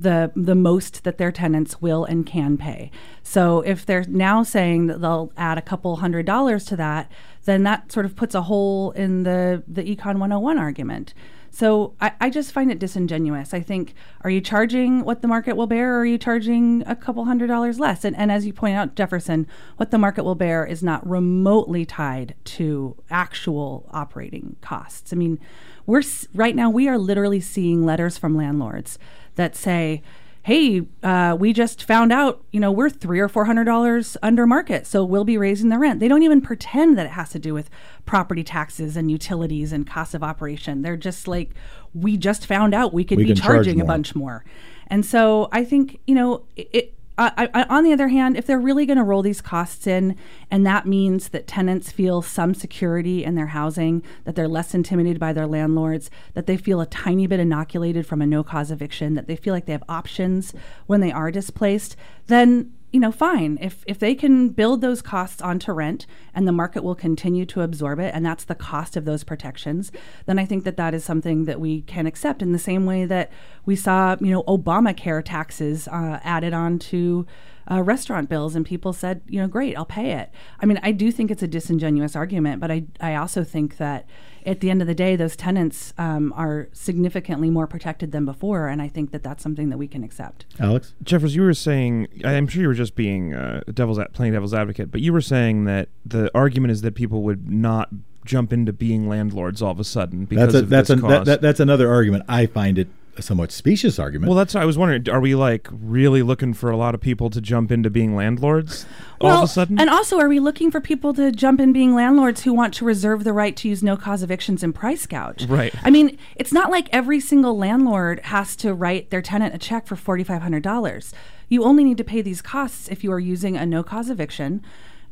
the 0.00 0.32
the 0.34 0.54
most 0.54 1.04
that 1.04 1.18
their 1.18 1.30
tenants 1.30 1.80
will 1.80 2.04
and 2.04 2.26
can 2.26 2.56
pay. 2.56 2.90
So 3.22 3.60
if 3.60 3.84
they're 3.84 4.04
now 4.08 4.42
saying 4.42 4.86
that 4.86 5.00
they'll 5.00 5.32
add 5.36 5.58
a 5.58 5.62
couple 5.62 5.96
hundred 5.96 6.26
dollars 6.26 6.64
to 6.66 6.76
that, 6.76 7.10
then 7.44 7.62
that 7.64 7.92
sort 7.92 8.06
of 8.06 8.16
puts 8.16 8.34
a 8.34 8.42
hole 8.42 8.92
in 8.92 9.22
the 9.22 9.62
the 9.66 9.82
Econ 9.82 10.18
101 10.18 10.58
argument. 10.58 11.14
So 11.50 11.94
I, 12.00 12.12
I 12.20 12.30
just 12.30 12.52
find 12.52 12.70
it 12.70 12.78
disingenuous. 12.78 13.52
I 13.52 13.60
think, 13.60 13.94
are 14.22 14.30
you 14.30 14.40
charging 14.40 15.04
what 15.04 15.20
the 15.20 15.28
market 15.28 15.56
will 15.56 15.66
bear, 15.66 15.96
or 15.96 16.00
are 16.00 16.06
you 16.06 16.16
charging 16.16 16.84
a 16.86 16.94
couple 16.94 17.24
hundred 17.24 17.48
dollars 17.48 17.80
less? 17.80 18.04
And, 18.04 18.16
and 18.16 18.30
as 18.30 18.46
you 18.46 18.52
point 18.52 18.76
out, 18.76 18.94
Jefferson, 18.94 19.46
what 19.76 19.90
the 19.90 19.98
market 19.98 20.22
will 20.22 20.36
bear 20.36 20.64
is 20.64 20.82
not 20.82 21.06
remotely 21.08 21.84
tied 21.84 22.34
to 22.44 22.96
actual 23.10 23.88
operating 23.90 24.56
costs. 24.60 25.12
I 25.12 25.16
mean, 25.16 25.40
we're 25.86 26.02
right 26.34 26.54
now 26.54 26.70
we 26.70 26.88
are 26.88 26.98
literally 26.98 27.40
seeing 27.40 27.84
letters 27.84 28.16
from 28.16 28.36
landlords 28.36 28.98
that 29.36 29.56
say, 29.56 30.02
"Hey, 30.42 30.82
uh, 31.02 31.36
we 31.38 31.52
just 31.52 31.84
found 31.84 32.12
out, 32.12 32.42
you 32.50 32.60
know, 32.60 32.72
we're 32.72 32.90
three 32.90 33.20
or 33.20 33.28
four 33.28 33.44
hundred 33.44 33.64
dollars 33.64 34.16
under 34.22 34.46
market, 34.46 34.86
so 34.86 35.04
we'll 35.04 35.24
be 35.24 35.36
raising 35.38 35.68
the 35.68 35.78
rent." 35.78 36.00
They 36.00 36.08
don't 36.08 36.22
even 36.22 36.40
pretend 36.40 36.96
that 36.98 37.06
it 37.06 37.12
has 37.12 37.30
to 37.30 37.38
do 37.38 37.54
with 37.54 37.70
property 38.06 38.42
taxes 38.44 38.96
and 38.96 39.10
utilities 39.10 39.72
and 39.72 39.86
cost 39.86 40.14
of 40.14 40.22
operation. 40.22 40.82
They're 40.82 40.96
just 40.96 41.28
like, 41.28 41.50
"We 41.94 42.16
just 42.16 42.46
found 42.46 42.74
out 42.74 42.92
we 42.92 43.04
could 43.04 43.18
We 43.18 43.24
be 43.24 43.30
can 43.30 43.36
charge 43.36 43.66
charging 43.66 43.80
a 43.80 43.84
bunch 43.84 44.14
more," 44.14 44.44
and 44.88 45.04
so 45.04 45.48
I 45.52 45.64
think 45.64 46.00
you 46.06 46.14
know 46.14 46.42
it. 46.56 46.94
I, 47.20 47.50
I, 47.52 47.62
on 47.64 47.84
the 47.84 47.92
other 47.92 48.08
hand, 48.08 48.38
if 48.38 48.46
they're 48.46 48.58
really 48.58 48.86
going 48.86 48.96
to 48.96 49.04
roll 49.04 49.20
these 49.20 49.42
costs 49.42 49.86
in, 49.86 50.16
and 50.50 50.64
that 50.64 50.86
means 50.86 51.28
that 51.28 51.46
tenants 51.46 51.92
feel 51.92 52.22
some 52.22 52.54
security 52.54 53.24
in 53.24 53.34
their 53.34 53.48
housing, 53.48 54.02
that 54.24 54.36
they're 54.36 54.48
less 54.48 54.74
intimidated 54.74 55.20
by 55.20 55.34
their 55.34 55.46
landlords, 55.46 56.10
that 56.32 56.46
they 56.46 56.56
feel 56.56 56.80
a 56.80 56.86
tiny 56.86 57.26
bit 57.26 57.38
inoculated 57.38 58.06
from 58.06 58.22
a 58.22 58.26
no 58.26 58.42
cause 58.42 58.70
eviction, 58.70 59.14
that 59.14 59.26
they 59.26 59.36
feel 59.36 59.52
like 59.52 59.66
they 59.66 59.72
have 59.72 59.84
options 59.86 60.54
when 60.86 61.00
they 61.00 61.12
are 61.12 61.30
displaced, 61.30 61.94
then 62.26 62.72
you 62.92 62.98
know, 62.98 63.12
fine. 63.12 63.56
If 63.60 63.84
if 63.86 63.98
they 63.98 64.14
can 64.14 64.48
build 64.48 64.80
those 64.80 65.00
costs 65.00 65.40
onto 65.40 65.72
rent 65.72 66.06
and 66.34 66.46
the 66.46 66.52
market 66.52 66.82
will 66.82 66.94
continue 66.94 67.46
to 67.46 67.60
absorb 67.60 68.00
it, 68.00 68.12
and 68.14 68.26
that's 68.26 68.44
the 68.44 68.54
cost 68.54 68.96
of 68.96 69.04
those 69.04 69.22
protections, 69.22 69.92
then 70.26 70.38
I 70.38 70.44
think 70.44 70.64
that 70.64 70.76
that 70.76 70.94
is 70.94 71.04
something 71.04 71.44
that 71.44 71.60
we 71.60 71.82
can 71.82 72.06
accept. 72.06 72.42
In 72.42 72.52
the 72.52 72.58
same 72.58 72.86
way 72.86 73.04
that 73.04 73.30
we 73.64 73.76
saw, 73.76 74.16
you 74.20 74.32
know, 74.32 74.42
Obamacare 74.44 75.22
taxes 75.24 75.86
uh, 75.88 76.18
added 76.24 76.52
on 76.52 76.78
to 76.80 77.26
uh, 77.70 77.82
restaurant 77.82 78.28
bills, 78.28 78.56
and 78.56 78.66
people 78.66 78.92
said, 78.92 79.22
you 79.28 79.40
know, 79.40 79.46
great, 79.46 79.76
I'll 79.76 79.84
pay 79.84 80.12
it. 80.12 80.30
I 80.60 80.66
mean, 80.66 80.80
I 80.82 80.92
do 80.92 81.12
think 81.12 81.30
it's 81.30 81.42
a 81.42 81.48
disingenuous 81.48 82.16
argument, 82.16 82.60
but 82.60 82.70
I 82.70 82.84
I 83.00 83.14
also 83.14 83.44
think 83.44 83.76
that 83.76 84.06
at 84.46 84.60
the 84.60 84.70
end 84.70 84.80
of 84.80 84.88
the 84.88 84.94
day, 84.94 85.16
those 85.16 85.36
tenants 85.36 85.92
um, 85.98 86.32
are 86.34 86.68
significantly 86.72 87.50
more 87.50 87.66
protected 87.66 88.10
than 88.10 88.24
before, 88.24 88.68
and 88.68 88.80
I 88.80 88.88
think 88.88 89.10
that 89.12 89.22
that's 89.22 89.42
something 89.42 89.68
that 89.68 89.76
we 89.76 89.86
can 89.86 90.02
accept. 90.02 90.46
Alex? 90.58 90.94
Jeffers, 91.02 91.36
you 91.36 91.42
were 91.42 91.54
saying, 91.54 92.08
I'm 92.24 92.48
sure 92.48 92.62
you 92.62 92.68
were 92.68 92.74
just 92.74 92.94
being 92.94 93.34
uh, 93.34 93.60
devil's 93.72 93.98
a- 93.98 94.06
playing 94.06 94.32
devil's 94.32 94.54
advocate, 94.54 94.90
but 94.90 95.02
you 95.02 95.12
were 95.12 95.20
saying 95.20 95.64
that 95.66 95.90
the 96.06 96.30
argument 96.34 96.72
is 96.72 96.80
that 96.82 96.94
people 96.94 97.22
would 97.22 97.50
not 97.50 97.90
jump 98.24 98.52
into 98.52 98.72
being 98.72 99.08
landlords 99.08 99.62
all 99.62 99.70
of 99.72 99.80
a 99.80 99.84
sudden 99.84 100.24
because 100.24 100.52
That's 100.52 100.54
a, 100.54 100.58
of 100.64 100.68
that's 100.68 100.88
this 100.88 100.94
an, 100.96 101.00
cost. 101.00 101.10
that, 101.10 101.24
that, 101.24 101.40
that's 101.42 101.60
another 101.60 101.90
argument. 101.90 102.24
I 102.28 102.46
find 102.46 102.78
it 102.78 102.86
a 102.86 102.90
somewhat 103.22 103.52
specious 103.52 103.98
argument. 103.98 104.28
well, 104.28 104.36
that's 104.36 104.54
I 104.54 104.64
was 104.64 104.78
wondering. 104.78 105.08
Are 105.08 105.20
we 105.20 105.34
like 105.34 105.68
really 105.70 106.22
looking 106.22 106.54
for 106.54 106.70
a 106.70 106.76
lot 106.76 106.94
of 106.94 107.00
people 107.00 107.30
to 107.30 107.40
jump 107.40 107.70
into 107.70 107.90
being 107.90 108.14
landlords 108.16 108.86
all 109.20 109.30
of 109.30 109.44
a 109.44 109.48
sudden? 109.48 109.80
And 109.80 109.90
also, 109.90 110.18
are 110.18 110.28
we 110.28 110.40
looking 110.40 110.70
for 110.70 110.80
people 110.80 111.12
to 111.14 111.32
jump 111.32 111.60
in 111.60 111.72
being 111.72 111.94
landlords 111.94 112.42
who 112.42 112.52
want 112.52 112.74
to 112.74 112.84
reserve 112.84 113.24
the 113.24 113.32
right 113.32 113.56
to 113.56 113.68
use 113.68 113.82
no 113.82 113.96
cause 113.96 114.22
evictions 114.22 114.62
and 114.62 114.74
price 114.74 115.06
gouge? 115.06 115.46
Right. 115.46 115.74
I 115.82 115.90
mean, 115.90 116.18
it's 116.36 116.52
not 116.52 116.70
like 116.70 116.88
every 116.92 117.20
single 117.20 117.56
landlord 117.56 118.20
has 118.20 118.56
to 118.56 118.74
write 118.74 119.10
their 119.10 119.22
tenant 119.22 119.54
a 119.54 119.58
check 119.58 119.86
for 119.86 119.96
$4,500. 119.96 121.12
You 121.48 121.64
only 121.64 121.84
need 121.84 121.98
to 121.98 122.04
pay 122.04 122.22
these 122.22 122.42
costs 122.42 122.88
if 122.88 123.02
you 123.02 123.12
are 123.12 123.20
using 123.20 123.56
a 123.56 123.66
no 123.66 123.82
cause 123.82 124.08
eviction. 124.08 124.62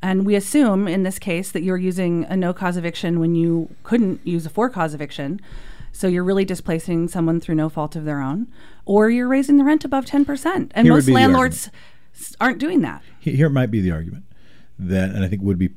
And 0.01 0.25
we 0.25 0.37
assume 0.37 0.87
in 0.87 1.03
this 1.03 1.19
case 1.19 1.51
that 1.51 1.63
you're 1.63 1.77
using 1.77 2.25
a 2.27 2.37
no 2.37 2.53
cause 2.53 2.77
eviction 2.77 3.19
when 3.19 3.35
you 3.35 3.75
couldn't 3.83 4.21
use 4.25 4.47
a 4.47 4.51
for 4.51 4.71
cause 4.71 4.95
eviction. 4.95 5.41
So 5.99 6.07
you're 6.07 6.23
really 6.23 6.45
displacing 6.45 7.09
someone 7.09 7.41
through 7.41 7.57
no 7.57 7.69
fault 7.69 7.97
of 7.97 8.05
their 8.05 8.21
own, 8.21 8.47
or 8.85 9.11
you're 9.11 9.27
raising 9.27 9.57
the 9.57 9.65
rent 9.65 9.85
above 9.85 10.05
10%. 10.05 10.71
And 10.73 10.87
Here 10.87 10.95
most 10.95 11.09
landlords 11.09 11.71
aren't 12.41 12.59
doing 12.61 12.83
that. 12.83 13.03
Here 13.19 13.49
might 13.49 13.73
be 13.73 13.81
the 13.81 13.91
argument 13.91 14.23
that, 14.79 15.11
and 15.11 15.25
I 15.25 15.29
think 15.29 15.43
would 15.43 15.59
be 15.59 15.71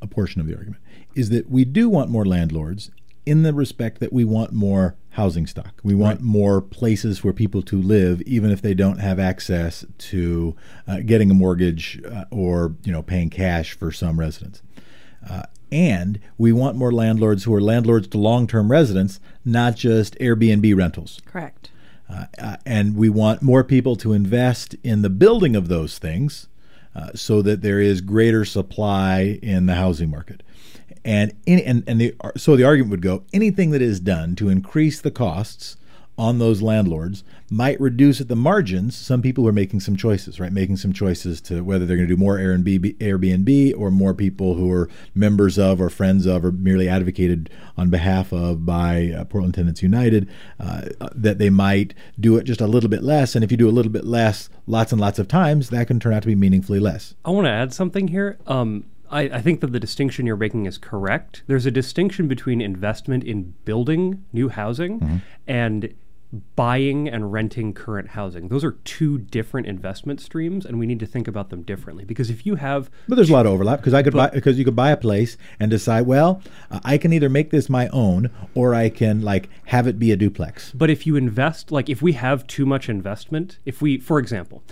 a 0.00 0.06
portion 0.06 0.40
of 0.40 0.46
the 0.46 0.54
argument, 0.56 0.80
is 1.16 1.30
that 1.30 1.50
we 1.50 1.64
do 1.64 1.88
want 1.88 2.08
more 2.08 2.24
landlords 2.24 2.92
in 3.26 3.42
the 3.42 3.52
respect 3.52 3.98
that 3.98 4.12
we 4.12 4.24
want 4.24 4.52
more 4.52 4.94
housing 5.10 5.44
stock. 5.44 5.80
We 5.82 5.96
want 5.96 6.20
more 6.20 6.60
places 6.60 7.18
for 7.18 7.32
people 7.32 7.62
to 7.62 7.82
live, 7.82 8.22
even 8.22 8.52
if 8.52 8.62
they 8.62 8.74
don't 8.74 8.98
have 8.98 9.18
access 9.18 9.84
to 9.98 10.54
uh, 10.86 11.00
getting 11.04 11.32
a 11.32 11.34
mortgage 11.34 12.00
uh, 12.08 12.26
or 12.30 12.76
you 12.84 12.92
know 12.92 13.02
paying 13.02 13.28
cash 13.28 13.76
for 13.76 13.90
some 13.90 14.20
residents. 14.20 14.62
Uh, 15.28 15.42
and 15.74 16.20
we 16.38 16.52
want 16.52 16.76
more 16.76 16.92
landlords 16.92 17.42
who 17.42 17.52
are 17.52 17.60
landlords 17.60 18.06
to 18.06 18.16
long-term 18.16 18.70
residents, 18.70 19.18
not 19.44 19.74
just 19.74 20.16
Airbnb 20.20 20.76
rentals. 20.76 21.20
Correct. 21.26 21.70
Uh, 22.08 22.26
uh, 22.38 22.56
and 22.64 22.96
we 22.96 23.08
want 23.08 23.42
more 23.42 23.64
people 23.64 23.96
to 23.96 24.12
invest 24.12 24.76
in 24.84 25.02
the 25.02 25.10
building 25.10 25.56
of 25.56 25.66
those 25.66 25.98
things 25.98 26.46
uh, 26.94 27.10
so 27.16 27.42
that 27.42 27.60
there 27.60 27.80
is 27.80 28.00
greater 28.00 28.44
supply 28.44 29.40
in 29.42 29.66
the 29.66 29.74
housing 29.74 30.10
market. 30.10 30.44
And, 31.04 31.34
any, 31.44 31.64
and, 31.64 31.82
and 31.88 32.00
the, 32.00 32.14
so 32.36 32.54
the 32.54 32.62
argument 32.62 32.92
would 32.92 33.02
go 33.02 33.24
anything 33.32 33.70
that 33.72 33.82
is 33.82 33.98
done 33.98 34.36
to 34.36 34.48
increase 34.48 35.00
the 35.00 35.10
costs 35.10 35.76
on 36.16 36.38
those 36.38 36.62
landlords 36.62 37.24
might 37.50 37.80
reduce 37.80 38.20
at 38.20 38.28
the 38.28 38.36
margins 38.36 38.96
some 38.96 39.20
people 39.20 39.44
who 39.44 39.48
are 39.48 39.52
making 39.52 39.80
some 39.80 39.96
choices, 39.96 40.38
right? 40.38 40.52
Making 40.52 40.76
some 40.76 40.92
choices 40.92 41.40
to 41.42 41.62
whether 41.62 41.84
they're 41.84 41.96
going 41.96 42.08
to 42.08 42.14
do 42.14 42.20
more 42.20 42.38
Airbnb, 42.38 42.96
Airbnb 42.98 43.74
or 43.76 43.90
more 43.90 44.14
people 44.14 44.54
who 44.54 44.70
are 44.70 44.88
members 45.14 45.58
of 45.58 45.80
or 45.80 45.90
friends 45.90 46.26
of 46.26 46.44
or 46.44 46.52
merely 46.52 46.88
advocated 46.88 47.50
on 47.76 47.90
behalf 47.90 48.32
of 48.32 48.64
by 48.64 49.12
uh, 49.16 49.24
Portland 49.24 49.54
Tenants 49.54 49.82
United, 49.82 50.28
uh, 50.60 50.82
that 51.14 51.38
they 51.38 51.50
might 51.50 51.94
do 52.18 52.36
it 52.36 52.44
just 52.44 52.60
a 52.60 52.66
little 52.66 52.90
bit 52.90 53.02
less. 53.02 53.34
And 53.34 53.44
if 53.44 53.50
you 53.50 53.56
do 53.56 53.68
a 53.68 53.72
little 53.72 53.92
bit 53.92 54.04
less 54.04 54.48
lots 54.66 54.92
and 54.92 55.00
lots 55.00 55.18
of 55.18 55.26
times, 55.26 55.70
that 55.70 55.88
can 55.88 55.98
turn 55.98 56.12
out 56.12 56.22
to 56.22 56.28
be 56.28 56.34
meaningfully 56.36 56.80
less. 56.80 57.14
I 57.24 57.30
want 57.30 57.46
to 57.46 57.50
add 57.50 57.72
something 57.72 58.08
here. 58.08 58.38
Um, 58.46 58.84
I, 59.10 59.22
I 59.22 59.40
think 59.42 59.60
that 59.60 59.72
the 59.72 59.80
distinction 59.80 60.26
you're 60.26 60.36
making 60.36 60.66
is 60.66 60.78
correct. 60.78 61.42
There's 61.46 61.66
a 61.66 61.70
distinction 61.70 62.26
between 62.26 62.60
investment 62.60 63.22
in 63.22 63.54
building 63.64 64.24
new 64.32 64.48
housing 64.48 65.22
and 65.46 65.94
buying 66.56 67.08
and 67.08 67.32
renting 67.32 67.72
current 67.72 68.10
housing. 68.10 68.48
Those 68.48 68.64
are 68.64 68.72
two 68.84 69.18
different 69.18 69.66
investment 69.66 70.20
streams, 70.20 70.66
and 70.66 70.78
we 70.78 70.86
need 70.86 71.00
to 71.00 71.06
think 71.06 71.28
about 71.28 71.50
them 71.50 71.62
differently. 71.62 72.04
Because 72.04 72.30
if 72.30 72.46
you 72.46 72.56
have 72.56 72.90
But 73.08 73.16
there's 73.16 73.30
a 73.30 73.32
lot 73.32 73.46
of 73.46 73.52
overlap 73.52 73.80
because 73.80 73.94
I 73.94 74.02
could 74.02 74.12
buy 74.12 74.30
because 74.30 74.58
you 74.58 74.64
could 74.64 74.76
buy 74.76 74.90
a 74.90 74.96
place 74.96 75.36
and 75.60 75.70
decide, 75.70 76.06
well, 76.06 76.42
I 76.84 76.98
can 76.98 77.12
either 77.12 77.28
make 77.28 77.50
this 77.50 77.68
my 77.68 77.88
own 77.88 78.30
or 78.54 78.74
I 78.74 78.88
can 78.88 79.22
like 79.22 79.48
have 79.66 79.86
it 79.86 79.98
be 79.98 80.12
a 80.12 80.16
duplex. 80.16 80.72
But 80.72 80.90
if 80.90 81.06
you 81.06 81.16
invest, 81.16 81.70
like 81.70 81.88
if 81.88 82.02
we 82.02 82.12
have 82.12 82.46
too 82.46 82.66
much 82.66 82.88
investment, 82.88 83.58
if 83.64 83.80
we, 83.80 83.98
for 83.98 84.18
example, 84.18 84.62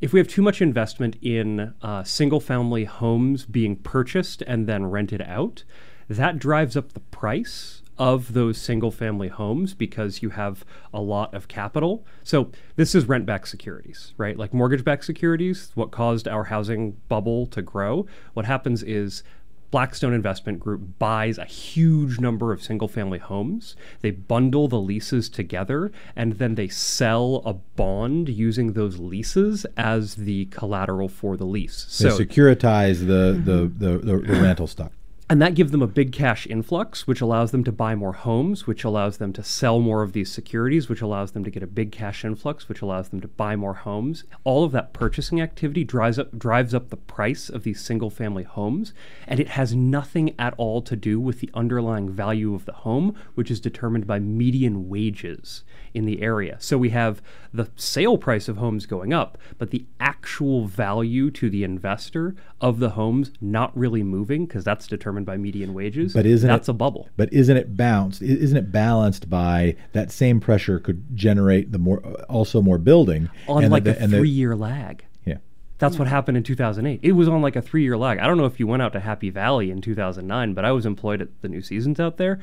if 0.00 0.12
we 0.12 0.20
have 0.20 0.28
too 0.28 0.42
much 0.42 0.60
investment 0.60 1.16
in 1.22 1.72
uh, 1.80 2.04
single 2.04 2.40
family 2.40 2.84
homes 2.84 3.46
being 3.46 3.76
purchased 3.76 4.42
and 4.42 4.66
then 4.66 4.86
rented 4.86 5.22
out, 5.22 5.64
that 6.08 6.38
drives 6.38 6.76
up 6.76 6.92
the 6.92 7.00
price 7.00 7.80
of 7.98 8.32
those 8.32 8.58
single 8.58 8.90
family 8.90 9.28
homes 9.28 9.74
because 9.74 10.22
you 10.22 10.30
have 10.30 10.64
a 10.92 11.00
lot 11.00 11.32
of 11.34 11.48
capital. 11.48 12.04
So 12.22 12.50
this 12.76 12.94
is 12.94 13.06
rent 13.06 13.26
back 13.26 13.46
securities, 13.46 14.14
right? 14.16 14.36
Like 14.36 14.52
mortgage 14.52 14.84
backed 14.84 15.04
securities, 15.04 15.70
what 15.74 15.90
caused 15.90 16.26
our 16.26 16.44
housing 16.44 16.96
bubble 17.08 17.46
to 17.46 17.62
grow. 17.62 18.06
What 18.32 18.46
happens 18.46 18.82
is 18.82 19.22
Blackstone 19.70 20.12
Investment 20.12 20.60
Group 20.60 21.00
buys 21.00 21.36
a 21.36 21.44
huge 21.44 22.20
number 22.20 22.52
of 22.52 22.62
single 22.62 22.86
family 22.86 23.18
homes. 23.18 23.74
They 24.02 24.12
bundle 24.12 24.68
the 24.68 24.80
leases 24.80 25.28
together 25.28 25.90
and 26.14 26.34
then 26.34 26.54
they 26.54 26.68
sell 26.68 27.42
a 27.44 27.54
bond 27.54 28.28
using 28.28 28.74
those 28.74 28.98
leases 28.98 29.66
as 29.76 30.14
the 30.14 30.44
collateral 30.46 31.08
for 31.08 31.36
the 31.36 31.44
lease. 31.44 31.98
They 31.98 32.08
So 32.08 32.18
securitize 32.18 33.00
the, 33.00 33.40
the, 33.44 33.66
the, 33.66 33.98
the, 33.98 34.18
the 34.18 34.32
rental 34.40 34.68
stock. 34.68 34.92
And 35.30 35.40
that 35.40 35.54
gives 35.54 35.72
them 35.72 35.80
a 35.80 35.86
big 35.86 36.12
cash 36.12 36.46
influx, 36.46 37.06
which 37.06 37.22
allows 37.22 37.50
them 37.50 37.64
to 37.64 37.72
buy 37.72 37.94
more 37.94 38.12
homes, 38.12 38.66
which 38.66 38.84
allows 38.84 39.16
them 39.16 39.32
to 39.32 39.42
sell 39.42 39.80
more 39.80 40.02
of 40.02 40.12
these 40.12 40.30
securities, 40.30 40.90
which 40.90 41.00
allows 41.00 41.32
them 41.32 41.42
to 41.44 41.50
get 41.50 41.62
a 41.62 41.66
big 41.66 41.90
cash 41.92 42.26
influx, 42.26 42.68
which 42.68 42.82
allows 42.82 43.08
them 43.08 43.22
to 43.22 43.28
buy 43.28 43.56
more 43.56 43.72
homes. 43.72 44.24
All 44.44 44.64
of 44.64 44.72
that 44.72 44.92
purchasing 44.92 45.40
activity 45.40 45.82
drives 45.82 46.18
up 46.18 46.38
drives 46.38 46.74
up 46.74 46.90
the 46.90 46.98
price 46.98 47.48
of 47.48 47.62
these 47.62 47.80
single 47.80 48.10
family 48.10 48.42
homes, 48.42 48.92
and 49.26 49.40
it 49.40 49.48
has 49.48 49.74
nothing 49.74 50.34
at 50.38 50.52
all 50.58 50.82
to 50.82 50.94
do 50.94 51.18
with 51.18 51.40
the 51.40 51.50
underlying 51.54 52.10
value 52.10 52.54
of 52.54 52.66
the 52.66 52.72
home, 52.72 53.16
which 53.34 53.50
is 53.50 53.60
determined 53.60 54.06
by 54.06 54.18
median 54.18 54.90
wages 54.90 55.64
in 55.94 56.04
the 56.04 56.20
area. 56.20 56.56
So 56.58 56.76
we 56.76 56.90
have 56.90 57.22
the 57.52 57.70
sale 57.76 58.18
price 58.18 58.48
of 58.48 58.58
homes 58.58 58.84
going 58.84 59.14
up, 59.14 59.38
but 59.56 59.70
the 59.70 59.86
actual 60.00 60.66
value 60.66 61.30
to 61.30 61.48
the 61.48 61.64
investor 61.64 62.34
of 62.60 62.78
the 62.78 62.90
homes 62.90 63.30
not 63.40 63.76
really 63.76 64.02
moving 64.02 64.44
because 64.44 64.64
that's 64.64 64.86
determined 64.86 65.13
by 65.22 65.36
median 65.36 65.72
wages. 65.74 66.12
But 66.14 66.26
isn't 66.26 66.48
that's 66.48 66.68
it, 66.68 66.72
a 66.72 66.74
bubble? 66.74 67.08
But 67.16 67.32
isn't 67.32 67.56
it 67.56 67.76
bounced? 67.76 68.20
i- 68.22 68.26
Isn't 68.26 68.56
it 68.56 68.72
balanced 68.72 69.30
by 69.30 69.76
that 69.92 70.10
same 70.10 70.40
pressure 70.40 70.80
could 70.80 71.16
generate 71.16 71.70
the 71.70 71.78
more 71.78 72.04
uh, 72.04 72.24
also 72.28 72.60
more 72.60 72.78
building 72.78 73.30
On 73.46 73.62
and 73.62 73.70
like 73.70 73.84
the, 73.84 73.96
a 73.96 74.02
and 74.02 74.12
the- 74.12 74.18
three-year 74.18 74.56
lag. 74.56 75.04
yeah. 75.24 75.36
That's 75.78 75.98
what 75.98 76.08
happened 76.08 76.36
in 76.36 76.42
2008. 76.42 76.98
It 77.02 77.12
was 77.12 77.28
on 77.28 77.42
like 77.42 77.54
a 77.54 77.62
three 77.62 77.82
year 77.84 77.96
lag. 77.96 78.18
I 78.18 78.26
don't 78.26 78.38
know 78.38 78.46
if 78.46 78.58
you 78.58 78.66
went 78.66 78.82
out 78.82 78.92
to 78.94 79.00
Happy 79.00 79.30
Valley 79.30 79.70
in 79.70 79.80
2009, 79.80 80.54
but 80.54 80.64
I 80.64 80.72
was 80.72 80.84
employed 80.86 81.20
at 81.22 81.28
the 81.42 81.48
New 81.48 81.60
Seasons 81.62 82.00
out 82.00 82.16
there. 82.16 82.40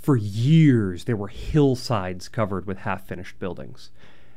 For 0.00 0.16
years, 0.16 1.04
there 1.04 1.16
were 1.16 1.28
hillsides 1.28 2.28
covered 2.28 2.66
with 2.66 2.78
half 2.78 3.06
finished 3.06 3.38
buildings. 3.38 3.90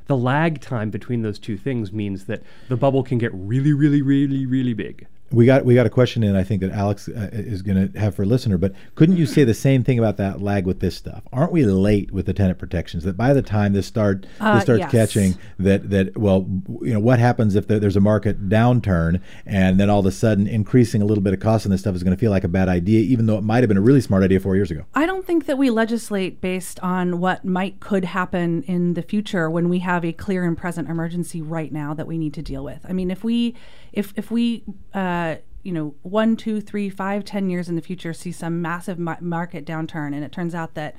The 0.07 0.17
lag 0.17 0.59
time 0.59 0.89
between 0.89 1.21
those 1.21 1.39
two 1.39 1.55
things 1.55 1.93
means 1.93 2.25
that 2.25 2.43
the 2.67 2.75
bubble 2.75 3.03
can 3.03 3.17
get 3.17 3.31
really, 3.33 3.71
really, 3.71 4.01
really, 4.01 4.45
really 4.45 4.73
big. 4.73 5.07
We 5.33 5.47
got 5.47 5.65
we 5.65 5.73
got 5.73 5.87
a 5.87 5.89
question 5.89 6.23
in 6.23 6.35
I 6.35 6.43
think 6.43 6.61
that 6.61 6.71
Alex 6.71 7.09
uh, 7.09 7.29
is 7.33 7.63
going 7.63 7.91
to 7.91 7.99
have 7.99 8.13
for 8.13 8.21
a 8.21 8.25
listener, 8.25 8.59
but 8.59 8.73
couldn't 8.93 9.17
you 9.17 9.25
say 9.25 9.43
the 9.43 9.53
same 9.55 9.83
thing 9.83 9.97
about 9.97 10.17
that 10.17 10.41
lag 10.41 10.67
with 10.67 10.79
this 10.79 10.95
stuff? 10.95 11.23
Aren't 11.33 11.51
we 11.51 11.65
late 11.65 12.11
with 12.11 12.27
the 12.27 12.33
tenant 12.33 12.59
protections? 12.59 13.03
That 13.03 13.17
by 13.17 13.33
the 13.33 13.41
time 13.41 13.73
this 13.73 13.87
start 13.87 14.27
Uh, 14.39 14.55
this 14.55 14.63
starts 14.63 14.81
yes. 14.81 14.91
catching 14.91 15.35
that 15.57 15.89
that 15.89 16.15
well 16.15 16.47
you 16.81 16.93
know 16.93 16.99
what 16.99 17.17
happens 17.17 17.55
if 17.55 17.67
there, 17.67 17.79
there's 17.79 17.95
a 17.95 18.01
market 18.01 18.47
downturn 18.47 19.21
and 19.45 19.79
then 19.79 19.89
all 19.89 20.01
of 20.01 20.05
a 20.05 20.11
sudden 20.11 20.45
increasing 20.45 21.01
a 21.01 21.05
little 21.05 21.23
bit 21.23 21.33
of 21.33 21.39
cost 21.39 21.65
on 21.65 21.71
this 21.71 21.81
stuff 21.81 21.95
is 21.95 22.03
going 22.03 22.15
to 22.15 22.19
feel 22.19 22.31
like 22.31 22.43
a 22.43 22.47
bad 22.47 22.69
idea, 22.69 23.01
even 23.01 23.25
though 23.25 23.37
it 23.37 23.43
might 23.43 23.63
have 23.63 23.67
been 23.69 23.77
a 23.77 23.81
really 23.81 24.01
smart 24.01 24.23
idea 24.23 24.39
four 24.39 24.55
years 24.55 24.69
ago. 24.69 24.85
I 24.93 25.07
don't 25.07 25.25
think 25.25 25.47
that 25.47 25.57
we 25.57 25.71
legislate 25.71 26.41
based 26.41 26.79
on 26.81 27.19
what 27.19 27.43
might 27.43 27.79
could 27.79 28.05
happen 28.05 28.61
in 28.63 28.93
the 28.93 29.01
future 29.01 29.49
when 29.49 29.67
we 29.67 29.79
have 29.79 30.05
a 30.05 30.13
clear 30.13 30.45
and 30.45 30.55
present 30.55 30.89
emergency 30.89 31.41
right 31.41 31.71
now 31.71 31.95
that 31.95 32.05
we 32.05 32.19
need 32.19 32.33
to 32.35 32.43
deal 32.43 32.63
with. 32.63 32.85
I 32.87 32.93
mean, 32.93 33.09
if 33.09 33.23
we 33.23 33.55
if 33.93 34.13
if 34.15 34.29
we 34.29 34.63
uh, 34.93 35.35
you 35.63 35.71
know 35.71 35.95
one, 36.01 36.35
two, 36.35 36.59
three, 36.59 36.89
five, 36.89 37.23
ten 37.23 37.49
years 37.49 37.69
in 37.69 37.75
the 37.75 37.81
future 37.81 38.13
see 38.13 38.31
some 38.31 38.61
massive 38.61 38.99
ma- 38.99 39.17
market 39.21 39.65
downturn, 39.65 40.13
and 40.13 40.23
it 40.23 40.31
turns 40.31 40.53
out 40.53 40.73
that 40.73 40.95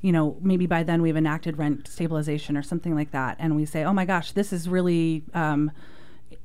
you 0.00 0.12
know 0.12 0.36
maybe 0.42 0.66
by 0.66 0.82
then 0.82 1.00
we've 1.00 1.16
enacted 1.16 1.56
rent 1.56 1.88
stabilization 1.88 2.56
or 2.56 2.62
something 2.62 2.94
like 2.94 3.12
that, 3.12 3.36
and 3.38 3.56
we 3.56 3.64
say, 3.64 3.84
oh 3.84 3.92
my 3.92 4.04
gosh, 4.04 4.32
this 4.32 4.52
is 4.52 4.68
really 4.68 5.22
um, 5.32 5.70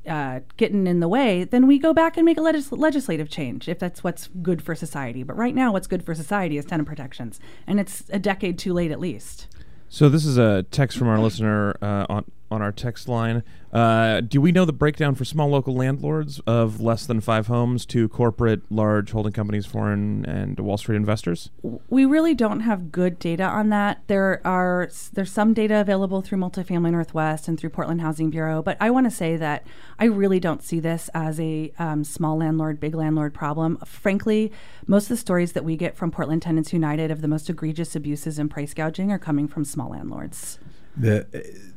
uh, 0.07 0.39
getting 0.55 0.87
in 0.87 0.99
the 0.99 1.07
way, 1.07 1.43
then 1.43 1.67
we 1.67 1.77
go 1.77 1.93
back 1.93 2.17
and 2.17 2.25
make 2.25 2.37
a 2.37 2.41
legis- 2.41 2.71
legislative 2.71 3.29
change 3.29 3.67
if 3.67 3.79
that's 3.79 4.03
what's 4.03 4.27
good 4.41 4.61
for 4.61 4.75
society. 4.75 5.23
But 5.23 5.35
right 5.35 5.53
now, 5.53 5.73
what's 5.73 5.87
good 5.87 6.03
for 6.03 6.15
society 6.15 6.57
is 6.57 6.65
tenant 6.65 6.87
protections, 6.87 7.39
and 7.65 7.79
it's 7.79 8.03
a 8.09 8.19
decade 8.19 8.57
too 8.57 8.73
late 8.73 8.91
at 8.91 8.99
least. 8.99 9.47
So 9.89 10.09
this 10.09 10.25
is 10.25 10.37
a 10.37 10.63
text 10.63 10.97
from 10.97 11.07
our 11.07 11.19
listener 11.19 11.77
uh, 11.81 12.05
on 12.09 12.25
on 12.49 12.61
our 12.61 12.71
text 12.71 13.07
line. 13.07 13.43
Uh, 13.73 14.21
do 14.21 14.39
we 14.39 14.51
know 14.51 14.63
the 14.63 14.73
breakdown 14.73 15.13
for 15.13 15.25
small 15.25 15.49
local 15.49 15.75
landlords 15.75 16.39
of 16.47 16.79
less 16.79 17.05
than 17.05 17.19
five 17.19 17.47
homes 17.47 17.85
to 17.85 18.07
corporate, 18.07 18.61
large 18.71 19.11
holding 19.11 19.33
companies, 19.33 19.65
foreign, 19.65 20.25
and 20.25 20.59
Wall 20.59 20.77
Street 20.77 20.95
investors? 20.95 21.51
We 21.89 22.05
really 22.05 22.33
don't 22.33 22.61
have 22.61 22.91
good 22.91 23.19
data 23.19 23.43
on 23.43 23.69
that. 23.69 24.01
There 24.07 24.41
are 24.45 24.89
there's 25.13 25.31
some 25.31 25.53
data 25.53 25.81
available 25.81 26.21
through 26.21 26.37
Multifamily 26.39 26.91
Northwest 26.91 27.47
and 27.47 27.59
through 27.59 27.71
Portland 27.71 28.01
Housing 28.01 28.29
Bureau, 28.29 28.61
but 28.61 28.77
I 28.79 28.89
want 28.89 29.05
to 29.05 29.11
say 29.11 29.35
that 29.35 29.67
I 29.99 30.05
really 30.05 30.39
don't 30.39 30.63
see 30.63 30.79
this 30.79 31.09
as 31.13 31.39
a 31.39 31.73
um, 31.77 32.03
small 32.03 32.37
landlord, 32.37 32.79
big 32.79 32.95
landlord 32.95 33.33
problem. 33.33 33.77
Frankly, 33.85 34.51
most 34.87 35.05
of 35.05 35.09
the 35.09 35.17
stories 35.17 35.51
that 35.51 35.65
we 35.65 35.75
get 35.75 35.97
from 35.97 36.09
Portland 36.09 36.41
Tenants 36.41 36.71
United 36.71 37.11
of 37.11 37.21
the 37.21 37.27
most 37.27 37.49
egregious 37.49 37.95
abuses 37.95 38.39
and 38.39 38.49
price 38.49 38.73
gouging 38.73 39.11
are 39.11 39.19
coming 39.19 39.47
from 39.47 39.65
small 39.65 39.89
landlords. 39.89 40.57
The 40.99 41.25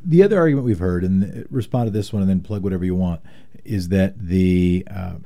the 0.05 0.23
other 0.23 0.39
argument 0.39 0.67
we've 0.67 0.79
heard, 0.79 1.05
and 1.05 1.47
respond 1.50 1.87
to 1.87 1.91
this 1.91 2.12
one, 2.12 2.23
and 2.23 2.31
then 2.31 2.41
plug 2.41 2.62
whatever 2.62 2.85
you 2.85 2.95
want, 2.95 3.21
is 3.65 3.89
that 3.89 4.19
the 4.19 4.87
uh, 4.91 5.17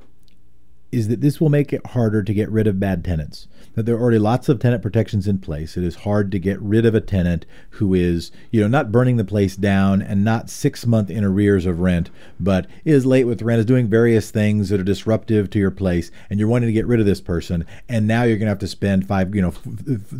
is 0.90 1.08
that 1.08 1.20
this 1.20 1.40
will 1.40 1.48
make 1.48 1.72
it 1.72 1.86
harder 1.88 2.22
to 2.22 2.34
get 2.34 2.50
rid 2.50 2.66
of 2.66 2.80
bad 2.80 3.04
tenants. 3.04 3.48
That 3.74 3.86
there 3.86 3.96
are 3.96 4.00
already 4.00 4.18
lots 4.18 4.48
of 4.48 4.58
tenant 4.58 4.82
protections 4.82 5.26
in 5.26 5.38
place. 5.38 5.76
It 5.76 5.82
is 5.82 5.96
hard 5.96 6.30
to 6.30 6.38
get 6.38 6.60
rid 6.60 6.86
of 6.86 6.94
a 6.94 7.00
tenant 7.00 7.44
who 7.70 7.92
is, 7.92 8.30
you 8.50 8.60
know, 8.60 8.68
not 8.68 8.92
burning 8.92 9.16
the 9.16 9.24
place 9.24 9.56
down 9.56 10.00
and 10.00 10.24
not 10.24 10.48
six 10.48 10.86
month 10.86 11.10
in 11.10 11.24
arrears 11.24 11.66
of 11.66 11.80
rent, 11.80 12.10
but 12.38 12.68
is 12.84 13.04
late 13.04 13.24
with 13.24 13.42
rent, 13.42 13.58
is 13.58 13.66
doing 13.66 13.88
various 13.88 14.30
things 14.30 14.68
that 14.68 14.80
are 14.80 14.84
disruptive 14.84 15.50
to 15.50 15.58
your 15.58 15.72
place, 15.72 16.10
and 16.30 16.38
you're 16.38 16.48
wanting 16.48 16.68
to 16.68 16.72
get 16.72 16.86
rid 16.86 17.00
of 17.00 17.06
this 17.06 17.20
person, 17.20 17.66
and 17.88 18.06
now 18.06 18.22
you're 18.22 18.36
going 18.36 18.46
to 18.46 18.50
have 18.50 18.58
to 18.60 18.68
spend 18.68 19.08
five, 19.08 19.34
you 19.34 19.42
know, 19.42 19.52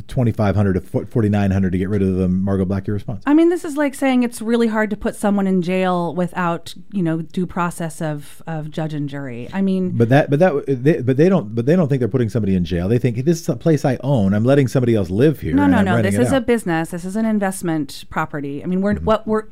twenty 0.08 0.32
five 0.32 0.56
hundred 0.56 0.74
to 0.74 1.06
forty 1.06 1.28
nine 1.28 1.52
hundred 1.52 1.70
to 1.70 1.78
get 1.78 1.88
rid 1.88 2.02
of 2.02 2.16
them. 2.16 2.42
Margot 2.42 2.64
Black, 2.64 2.86
your 2.86 2.94
response? 2.94 3.22
I 3.24 3.34
mean, 3.34 3.50
this 3.50 3.64
is 3.64 3.76
like 3.76 3.94
saying 3.94 4.24
it's 4.24 4.42
really 4.42 4.66
hard 4.66 4.90
to 4.90 4.96
put 4.96 5.14
someone 5.14 5.46
in 5.46 5.62
jail 5.62 6.14
without, 6.14 6.74
you 6.90 7.02
know, 7.02 7.22
due 7.22 7.46
process 7.46 8.02
of 8.02 8.42
of 8.46 8.70
judge 8.70 8.94
and 8.94 9.08
jury. 9.08 9.48
I 9.52 9.62
mean, 9.62 9.96
but 9.96 10.08
that, 10.08 10.28
but 10.28 10.40
that, 10.40 10.64
they, 10.66 11.02
but 11.02 11.16
they 11.16 11.28
don't, 11.28 11.54
but 11.54 11.66
they 11.66 11.76
don't 11.76 11.88
think 11.88 12.00
they're 12.00 12.08
putting 12.08 12.30
somebody 12.30 12.56
in 12.56 12.64
jail. 12.64 12.88
They 12.88 12.98
think 12.98 13.24
this 13.24 13.43
is 13.44 13.48
a 13.48 13.56
place 13.56 13.84
I 13.84 13.98
own. 14.02 14.34
I'm 14.34 14.44
letting 14.44 14.68
somebody 14.68 14.94
else 14.94 15.10
live 15.10 15.40
here. 15.40 15.54
No, 15.54 15.66
no, 15.66 15.82
no. 15.82 16.02
This 16.02 16.16
is 16.16 16.32
out. 16.32 16.38
a 16.38 16.40
business. 16.40 16.90
This 16.90 17.04
is 17.04 17.16
an 17.16 17.24
investment 17.26 18.04
property. 18.10 18.62
I 18.62 18.66
mean, 18.66 18.80
we're 18.80 18.94
Mm-hmm. 18.94 19.04
what 19.04 19.26
we're 19.26 19.44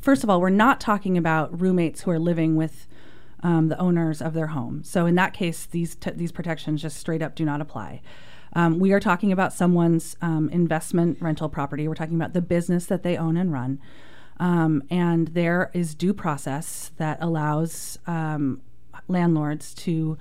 first 0.00 0.24
of 0.24 0.30
all, 0.30 0.40
we're 0.40 0.50
not 0.50 0.80
talking 0.80 1.16
about 1.18 1.60
roommates 1.60 2.02
who 2.02 2.10
are 2.10 2.18
living 2.18 2.56
with 2.56 2.86
um, 3.42 3.68
the 3.68 3.78
owners 3.78 4.20
of 4.20 4.34
their 4.34 4.48
home. 4.48 4.82
So 4.84 5.06
in 5.06 5.14
that 5.16 5.32
case, 5.34 5.66
these 5.66 5.94
t- 5.94 6.10
these 6.10 6.32
protections 6.32 6.82
just 6.82 6.96
straight 6.96 7.22
up 7.22 7.34
do 7.34 7.44
not 7.44 7.60
apply. 7.60 8.00
Um, 8.54 8.78
we 8.78 8.92
are 8.92 9.00
talking 9.00 9.30
about 9.30 9.52
someone's 9.52 10.16
um, 10.22 10.48
investment 10.50 11.18
rental 11.20 11.48
property. 11.48 11.86
We're 11.86 11.94
talking 11.94 12.16
about 12.16 12.32
the 12.32 12.40
business 12.42 12.86
that 12.86 13.02
they 13.02 13.16
own 13.16 13.36
and 13.36 13.52
run. 13.52 13.78
Um, 14.40 14.82
and 14.90 15.28
there 15.28 15.70
is 15.74 15.94
due 15.94 16.14
process 16.14 16.90
that 16.96 17.18
allows 17.20 17.98
um, 18.06 18.62
landlords 19.06 19.74
to 19.74 20.16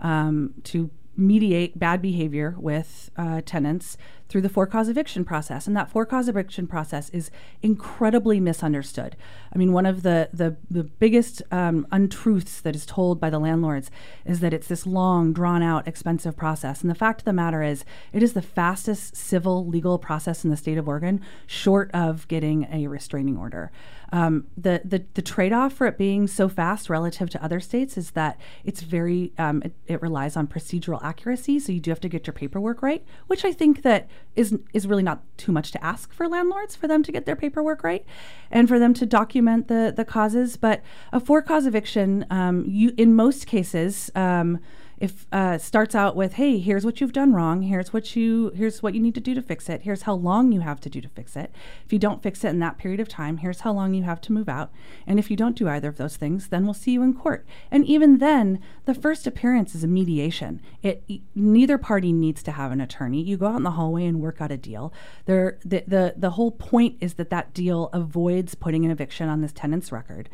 um, 0.00 0.54
to 0.64 0.90
mediate 1.16 1.78
bad 1.78 2.00
behavior 2.00 2.54
with 2.58 3.10
uh, 3.16 3.40
tenants 3.44 3.96
through 4.32 4.40
the 4.40 4.48
for 4.48 4.66
cause 4.66 4.88
eviction 4.88 5.26
process, 5.26 5.66
and 5.66 5.76
that 5.76 5.90
for 5.90 6.06
cause 6.06 6.26
eviction 6.26 6.66
process 6.66 7.10
is 7.10 7.30
incredibly 7.60 8.40
misunderstood. 8.40 9.14
I 9.54 9.58
mean, 9.58 9.74
one 9.74 9.84
of 9.84 10.02
the 10.02 10.30
the, 10.32 10.56
the 10.70 10.84
biggest 10.84 11.42
um, 11.52 11.86
untruths 11.92 12.62
that 12.62 12.74
is 12.74 12.86
told 12.86 13.20
by 13.20 13.28
the 13.28 13.38
landlords 13.38 13.90
is 14.24 14.40
that 14.40 14.54
it's 14.54 14.68
this 14.68 14.86
long, 14.86 15.34
drawn 15.34 15.62
out, 15.62 15.86
expensive 15.86 16.34
process. 16.34 16.80
And 16.80 16.90
the 16.90 16.94
fact 16.94 17.20
of 17.20 17.24
the 17.26 17.34
matter 17.34 17.62
is, 17.62 17.84
it 18.14 18.22
is 18.22 18.32
the 18.32 18.40
fastest 18.40 19.14
civil 19.14 19.66
legal 19.66 19.98
process 19.98 20.44
in 20.44 20.50
the 20.50 20.56
state 20.56 20.78
of 20.78 20.88
Oregon, 20.88 21.20
short 21.46 21.90
of 21.92 22.26
getting 22.28 22.66
a 22.72 22.86
restraining 22.86 23.36
order. 23.36 23.70
Um, 24.14 24.46
the 24.56 24.80
the, 24.82 25.04
the 25.14 25.22
trade 25.22 25.52
off 25.52 25.74
for 25.74 25.86
it 25.86 25.98
being 25.98 26.26
so 26.26 26.48
fast 26.48 26.88
relative 26.88 27.28
to 27.30 27.44
other 27.44 27.60
states 27.60 27.98
is 27.98 28.12
that 28.12 28.38
it's 28.64 28.80
very 28.80 29.32
um, 29.36 29.62
it, 29.62 29.74
it 29.86 30.02
relies 30.02 30.36
on 30.36 30.46
procedural 30.46 31.02
accuracy. 31.04 31.58
So 31.58 31.72
you 31.72 31.80
do 31.80 31.90
have 31.90 32.00
to 32.00 32.08
get 32.08 32.26
your 32.26 32.34
paperwork 32.34 32.82
right, 32.82 33.04
which 33.26 33.44
I 33.44 33.52
think 33.52 33.82
that 33.82 34.08
is 34.36 34.56
is 34.72 34.86
really 34.86 35.02
not 35.02 35.22
too 35.36 35.52
much 35.52 35.70
to 35.72 35.84
ask 35.84 36.12
for 36.12 36.28
landlords 36.28 36.74
for 36.74 36.86
them 36.86 37.02
to 37.02 37.12
get 37.12 37.26
their 37.26 37.36
paperwork 37.36 37.84
right 37.84 38.04
and 38.50 38.68
for 38.68 38.78
them 38.78 38.94
to 38.94 39.06
document 39.06 39.68
the 39.68 39.92
the 39.94 40.04
causes. 40.04 40.56
But 40.56 40.82
a 41.12 41.20
for 41.20 41.42
cause 41.42 41.66
eviction, 41.66 42.26
um, 42.30 42.64
you 42.66 42.92
in 42.96 43.14
most 43.14 43.46
cases. 43.46 44.10
Um, 44.14 44.60
if 45.02 45.26
uh, 45.32 45.58
starts 45.58 45.96
out 45.96 46.14
with 46.14 46.34
hey 46.34 46.60
here's 46.60 46.84
what 46.84 47.00
you've 47.00 47.12
done 47.12 47.32
wrong. 47.32 47.62
Here's 47.62 47.92
what 47.92 48.14
you 48.14 48.52
here's 48.54 48.84
what 48.84 48.94
you 48.94 49.00
need 49.00 49.16
to 49.16 49.20
do 49.20 49.34
to 49.34 49.42
fix 49.42 49.68
it. 49.68 49.82
Here's 49.82 50.02
how 50.02 50.14
long 50.14 50.52
you 50.52 50.60
have 50.60 50.80
to 50.80 50.88
do 50.88 51.00
to 51.00 51.08
fix 51.08 51.34
it. 51.34 51.52
If 51.84 51.92
you 51.92 51.98
don't 51.98 52.22
fix 52.22 52.44
it 52.44 52.50
in 52.50 52.60
that 52.60 52.78
period 52.78 53.00
of 53.00 53.08
time 53.08 53.38
here's 53.38 53.60
how 53.60 53.72
long 53.72 53.94
you 53.94 54.04
have 54.04 54.20
to 54.22 54.32
move 54.32 54.48
out. 54.48 54.70
And 55.04 55.18
if 55.18 55.28
you 55.28 55.36
don't 55.36 55.56
do 55.56 55.68
either 55.68 55.88
of 55.88 55.96
those 55.96 56.16
things 56.16 56.48
then 56.48 56.64
we'll 56.64 56.72
see 56.72 56.92
you 56.92 57.02
in 57.02 57.14
court. 57.14 57.44
And 57.68 57.84
even 57.84 58.18
then 58.18 58.60
the 58.84 58.94
first 58.94 59.26
appearance 59.26 59.74
is 59.74 59.82
a 59.82 59.88
mediation. 59.88 60.62
It 60.84 61.02
neither 61.34 61.78
party 61.78 62.12
needs 62.12 62.44
to 62.44 62.52
have 62.52 62.70
an 62.70 62.80
attorney. 62.80 63.22
You 63.22 63.36
go 63.36 63.48
out 63.48 63.56
in 63.56 63.64
the 63.64 63.72
hallway 63.72 64.06
and 64.06 64.20
work 64.20 64.40
out 64.40 64.52
a 64.52 64.56
deal. 64.56 64.92
There 65.24 65.58
the 65.64 65.82
the, 65.84 66.14
the 66.16 66.30
whole 66.30 66.52
point 66.52 66.98
is 67.00 67.14
that 67.14 67.30
that 67.30 67.52
deal 67.52 67.90
avoids 67.92 68.54
putting 68.54 68.84
an 68.84 68.92
eviction 68.92 69.28
on 69.28 69.40
this 69.40 69.52
tenant's 69.52 69.90
record 69.90 70.28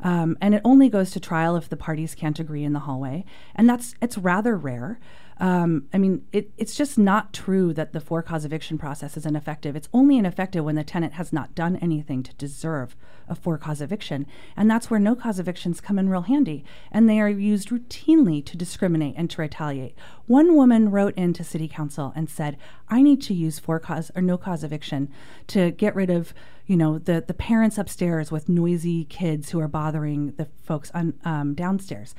um, 0.00 0.36
and 0.40 0.54
it 0.54 0.62
only 0.64 0.88
goes 0.88 1.10
to 1.12 1.20
trial 1.20 1.56
if 1.56 1.68
the 1.68 1.76
parties 1.76 2.14
can't 2.14 2.38
agree 2.38 2.64
in 2.64 2.72
the 2.72 2.80
hallway, 2.80 3.24
and 3.54 3.68
that's 3.68 3.94
it's 4.00 4.18
rather 4.18 4.56
rare. 4.56 4.98
Um, 5.40 5.86
I 5.92 5.98
mean, 5.98 6.26
it, 6.32 6.50
it's 6.56 6.74
just 6.74 6.98
not 6.98 7.32
true 7.32 7.72
that 7.74 7.92
the 7.92 8.00
for 8.00 8.22
cause 8.22 8.44
eviction 8.44 8.76
process 8.76 9.16
is 9.16 9.24
ineffective. 9.24 9.76
It's 9.76 9.88
only 9.92 10.18
ineffective 10.18 10.64
when 10.64 10.74
the 10.74 10.82
tenant 10.82 11.12
has 11.14 11.32
not 11.32 11.54
done 11.54 11.76
anything 11.76 12.22
to 12.24 12.34
deserve 12.34 12.96
a 13.28 13.34
for 13.34 13.56
cause 13.58 13.80
eviction, 13.80 14.26
and 14.56 14.70
that's 14.70 14.90
where 14.90 14.98
no 14.98 15.14
cause 15.14 15.38
evictions 15.38 15.80
come 15.80 15.98
in 15.98 16.08
real 16.08 16.22
handy, 16.22 16.64
and 16.90 17.08
they 17.08 17.20
are 17.20 17.28
used 17.28 17.68
routinely 17.68 18.44
to 18.44 18.56
discriminate 18.56 19.14
and 19.16 19.30
to 19.30 19.40
retaliate. 19.40 19.94
One 20.26 20.56
woman 20.56 20.90
wrote 20.90 21.14
into 21.14 21.44
city 21.44 21.68
council 21.68 22.12
and 22.16 22.28
said, 22.28 22.56
"I 22.88 23.02
need 23.02 23.22
to 23.22 23.34
use 23.34 23.58
for 23.58 23.78
cause 23.78 24.10
or 24.16 24.22
no 24.22 24.38
cause 24.38 24.64
eviction 24.64 25.08
to 25.48 25.70
get 25.70 25.94
rid 25.94 26.10
of." 26.10 26.34
you 26.66 26.76
know 26.76 26.98
the 26.98 27.24
the 27.26 27.32
parents 27.32 27.78
upstairs 27.78 28.30
with 28.30 28.46
noisy 28.46 29.04
kids 29.06 29.48
who 29.48 29.58
are 29.58 29.66
bothering 29.66 30.32
the 30.32 30.46
folks 30.62 30.90
on 30.90 31.14
um, 31.24 31.54
downstairs 31.54 32.14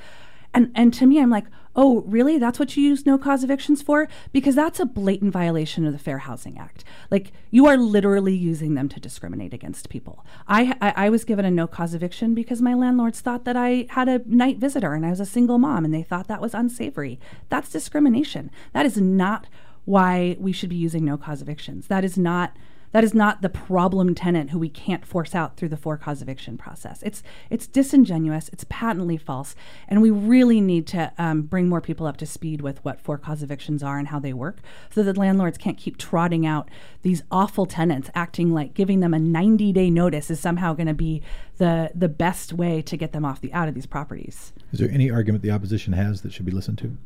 and 0.53 0.71
and 0.75 0.93
to 0.93 1.05
me 1.05 1.19
i'm 1.19 1.29
like 1.29 1.45
oh 1.79 2.01
really? 2.01 2.38
That's 2.38 2.59
what 2.59 2.75
you 2.75 2.83
use 2.83 3.05
no 3.05 3.17
cause 3.17 3.41
evictions 3.41 3.81
for? 3.81 4.09
Because 4.33 4.53
that's 4.53 4.81
a 4.81 4.85
blatant 4.85 5.31
violation 5.31 5.85
of 5.85 5.93
the 5.93 5.99
fair 5.99 6.19
housing 6.19 6.57
act. 6.57 6.83
Like 7.09 7.31
you 7.51 7.67
are 7.67 7.77
literally 7.77 8.35
using 8.35 8.73
them 8.73 8.89
to 8.89 8.99
discriminate 8.99 9.53
against 9.53 9.89
people. 9.89 10.25
I 10.47 10.75
i, 10.81 11.05
I 11.05 11.09
was 11.09 11.23
given 11.23 11.45
a 11.45 11.51
no 11.51 11.67
cause 11.67 11.93
eviction 11.93 12.33
because 12.33 12.62
my 12.62 12.73
landlords 12.73 13.21
thought 13.21 13.45
that 13.45 13.55
i 13.55 13.85
had 13.91 14.09
a 14.09 14.21
night 14.25 14.57
visitor 14.57 14.93
and 14.93 15.05
i 15.05 15.09
was 15.09 15.19
a 15.21 15.25
single 15.25 15.57
mom 15.57 15.85
and 15.85 15.93
they 15.93 16.03
thought 16.03 16.27
that 16.27 16.41
was 16.41 16.53
unsavory. 16.53 17.17
That's 17.47 17.69
discrimination. 17.69 18.51
That 18.73 18.85
is 18.85 18.97
not 18.97 19.47
why 19.85 20.35
we 20.39 20.51
should 20.51 20.69
be 20.69 20.75
using 20.75 21.05
no 21.05 21.17
cause 21.17 21.41
evictions. 21.41 21.88
That 21.88 22.03
is 22.03 22.17
not 22.17 22.55
that 22.91 23.04
is 23.04 23.13
not 23.13 23.41
the 23.41 23.49
problem 23.49 24.15
tenant 24.15 24.49
who 24.49 24.60
we 24.60 24.69
can't 24.69 25.06
force 25.06 25.36
out 25.36 25.58
through 25.58 25.69
the 25.69 25.78
for 25.78 25.97
cause 25.97 26.21
eviction 26.21 26.58
process. 26.58 27.02
It's 27.04 27.23
it's 27.49 27.67
disingenuous. 27.67 28.49
It's 28.49 28.65
patently 28.69 29.17
false, 29.17 29.56
and 29.88 30.02
we 30.02 30.10
really 30.10 30.62
need 30.62 30.88
to 30.88 31.12
um, 31.17 31.43
bring 31.43 31.69
more 31.69 31.82
people 31.82 32.08
up 32.08 32.17
to 32.17 32.25
speed 32.25 32.62
with 32.62 32.84
what 32.84 32.99
for 32.99 33.17
cause 33.17 33.43
evictions 33.43 33.84
are 33.84 33.97
and 33.97 34.08
how 34.08 34.19
they 34.19 34.34
work, 34.34 34.58
so 34.89 35.04
that 35.04 35.17
landlords 35.17 35.58
can't 35.58 35.78
keep 35.78 35.97
trotting 35.97 36.45
out 36.45 36.69
these 37.02 37.23
awful 37.32 37.65
tenants, 37.65 38.10
acting 38.15 38.54
like 38.54 38.73
giving 38.73 38.99
them 38.99 39.13
a 39.13 39.19
90 39.19 39.71
day 39.73 39.89
notice 39.89 40.30
is 40.30 40.39
somehow 40.39 40.73
going 40.73 40.88
to 40.88 40.93
be 40.93 41.21
the 41.58 41.91
the 41.93 42.10
best 42.10 42.54
way 42.54 42.82
to 42.82 42.97
get 42.97 43.12
them 43.12 43.25
off 43.25 43.41
the 43.41 43.54
out 43.54 43.67
of 43.67 43.75
these 43.75 43.86
properties. 43.86 44.54
Is 44.71 44.80
there 44.80 44.89
any 44.91 45.10
argument 45.10 45.43
the 45.43 45.52
opposition 45.52 45.93
has 45.93 46.21
that 46.21 46.34
should 46.34 46.45
be 46.45 46.52
listened 46.52 46.78
to? 46.80 46.97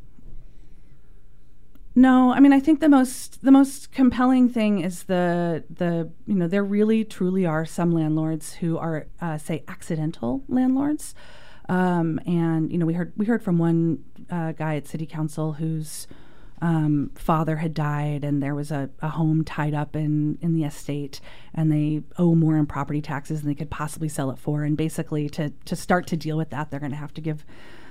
No, 1.95 2.33
I 2.33 2.39
mean 2.39 2.53
I 2.53 2.59
think 2.59 2.79
the 2.79 2.89
most 2.89 3.43
the 3.43 3.51
most 3.51 3.91
compelling 3.91 4.49
thing 4.49 4.79
is 4.79 5.03
the 5.03 5.63
the 5.69 6.09
you 6.25 6.33
know 6.33 6.47
there 6.47 6.63
really 6.63 7.05
truly 7.05 7.45
are 7.45 7.65
some 7.65 7.91
landlords 7.91 8.53
who 8.53 8.77
are 8.77 9.05
uh, 9.21 9.37
say 9.37 9.63
accidental 9.67 10.43
landlords, 10.47 11.13
um, 11.69 12.19
and 12.25 12.71
you 12.71 12.79
know 12.79 12.87
we 12.87 12.93
heard 12.93 13.13
we 13.15 13.27
heard 13.27 13.43
from 13.43 13.59
one 13.59 14.03
uh, 14.31 14.53
guy 14.53 14.75
at 14.75 14.87
city 14.87 15.05
council 15.05 15.53
whose 15.53 16.07
um, 16.63 17.11
father 17.15 17.57
had 17.57 17.73
died 17.73 18.23
and 18.23 18.41
there 18.41 18.55
was 18.55 18.71
a, 18.71 18.89
a 19.01 19.09
home 19.09 19.43
tied 19.43 19.73
up 19.73 19.95
in 19.95 20.37
in 20.41 20.53
the 20.53 20.63
estate 20.63 21.19
and 21.53 21.71
they 21.71 22.01
owe 22.17 22.33
more 22.33 22.57
in 22.57 22.65
property 22.65 23.01
taxes 23.01 23.41
than 23.41 23.49
they 23.49 23.55
could 23.55 23.69
possibly 23.69 24.07
sell 24.07 24.31
it 24.31 24.39
for. 24.39 24.63
And 24.63 24.75
basically 24.77 25.29
to 25.29 25.51
to 25.65 25.75
start 25.75 26.07
to 26.07 26.17
deal 26.17 26.37
with 26.37 26.49
that 26.51 26.71
they're 26.71 26.79
going 26.79 26.93
to 26.93 26.97
have 26.97 27.13
to 27.15 27.21
give 27.21 27.45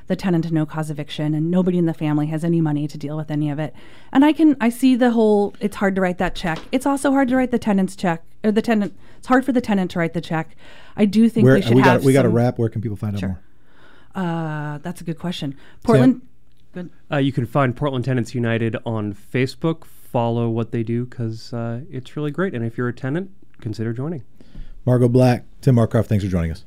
the 0.07 0.17
tenant 0.17 0.47
a 0.47 0.53
no 0.53 0.67
cause 0.67 0.91
eviction 0.91 1.35
and 1.35 1.51
nobody 1.51 1.79
in 1.79 1.87
the 1.87 1.95
family 1.95 2.27
has 2.27 2.45
any 2.45 2.61
money 2.61 2.87
to 2.89 2.99
deal 2.99 3.17
with 3.17 3.31
any 3.31 3.51
of 3.51 3.59
it 3.59 3.75
and 4.13 4.25
i 4.25 4.33
can 4.33 4.57
i 4.61 4.69
see 4.69 4.95
the 4.97 5.11
whole 5.13 5.55
it's 5.61 5.77
hard 5.77 5.95
to 5.95 6.01
write 6.01 6.19
that 6.19 6.35
check 6.35 6.59
it's 6.73 6.87
also 6.87 7.11
hard 7.11 7.29
to 7.29 7.37
write 7.37 7.51
the 7.51 7.59
tenant's 7.59 7.95
check 7.97 8.23
or 8.45 8.51
the 8.53 8.63
tenant 8.63 8.95
it's 9.19 9.27
hard 9.29 9.45
for 9.45 9.53
the 9.53 9.61
tenant 9.61 9.91
to 9.91 9.99
write 9.99 10.13
the 10.13 10.21
check 10.21 10.57
i 10.97 11.05
do 11.05 11.29
think 11.29 11.45
Where 11.45 11.55
we 11.55 11.63
should 11.63 11.75
we 11.75 11.83
have 11.83 12.01
got 12.01 12.07
we 12.07 12.13
got 12.13 12.25
a 12.25 12.29
wrap. 12.29 12.59
Where 12.59 12.69
can 12.69 12.81
people 12.83 12.97
find 12.97 13.19
Sure. 13.19 13.29
out 13.31 13.37
more? 14.17 14.25
uh 14.25 14.79
that's 14.79 15.01
a 15.01 15.05
good 15.05 15.19
question 15.19 15.57
portland 15.83 16.21
good 16.75 16.91
Uh, 17.11 17.19
you 17.19 17.33
can 17.33 17.45
find 17.45 17.77
Portland 17.77 18.03
Tenants 18.07 18.35
United 18.35 18.77
on 18.87 19.13
Facebook. 19.13 19.85
Follow 19.85 20.49
what 20.49 20.73
they 20.73 20.83
do 20.83 21.05
because 21.05 21.53
uh, 21.53 21.83
it's 21.91 22.17
really 22.17 22.31
great. 22.31 22.55
And 22.55 22.65
if 22.65 22.79
you're 22.79 22.89
a 22.89 22.95
tenant, 22.95 23.31
consider 23.61 23.93
joining. 23.93 24.23
Margot 24.87 25.09
Black, 25.09 25.45
Tim 25.61 25.77
Marcroft, 25.77 26.07
thanks 26.07 26.25
for 26.25 26.31
joining 26.31 26.51
us. 26.51 26.65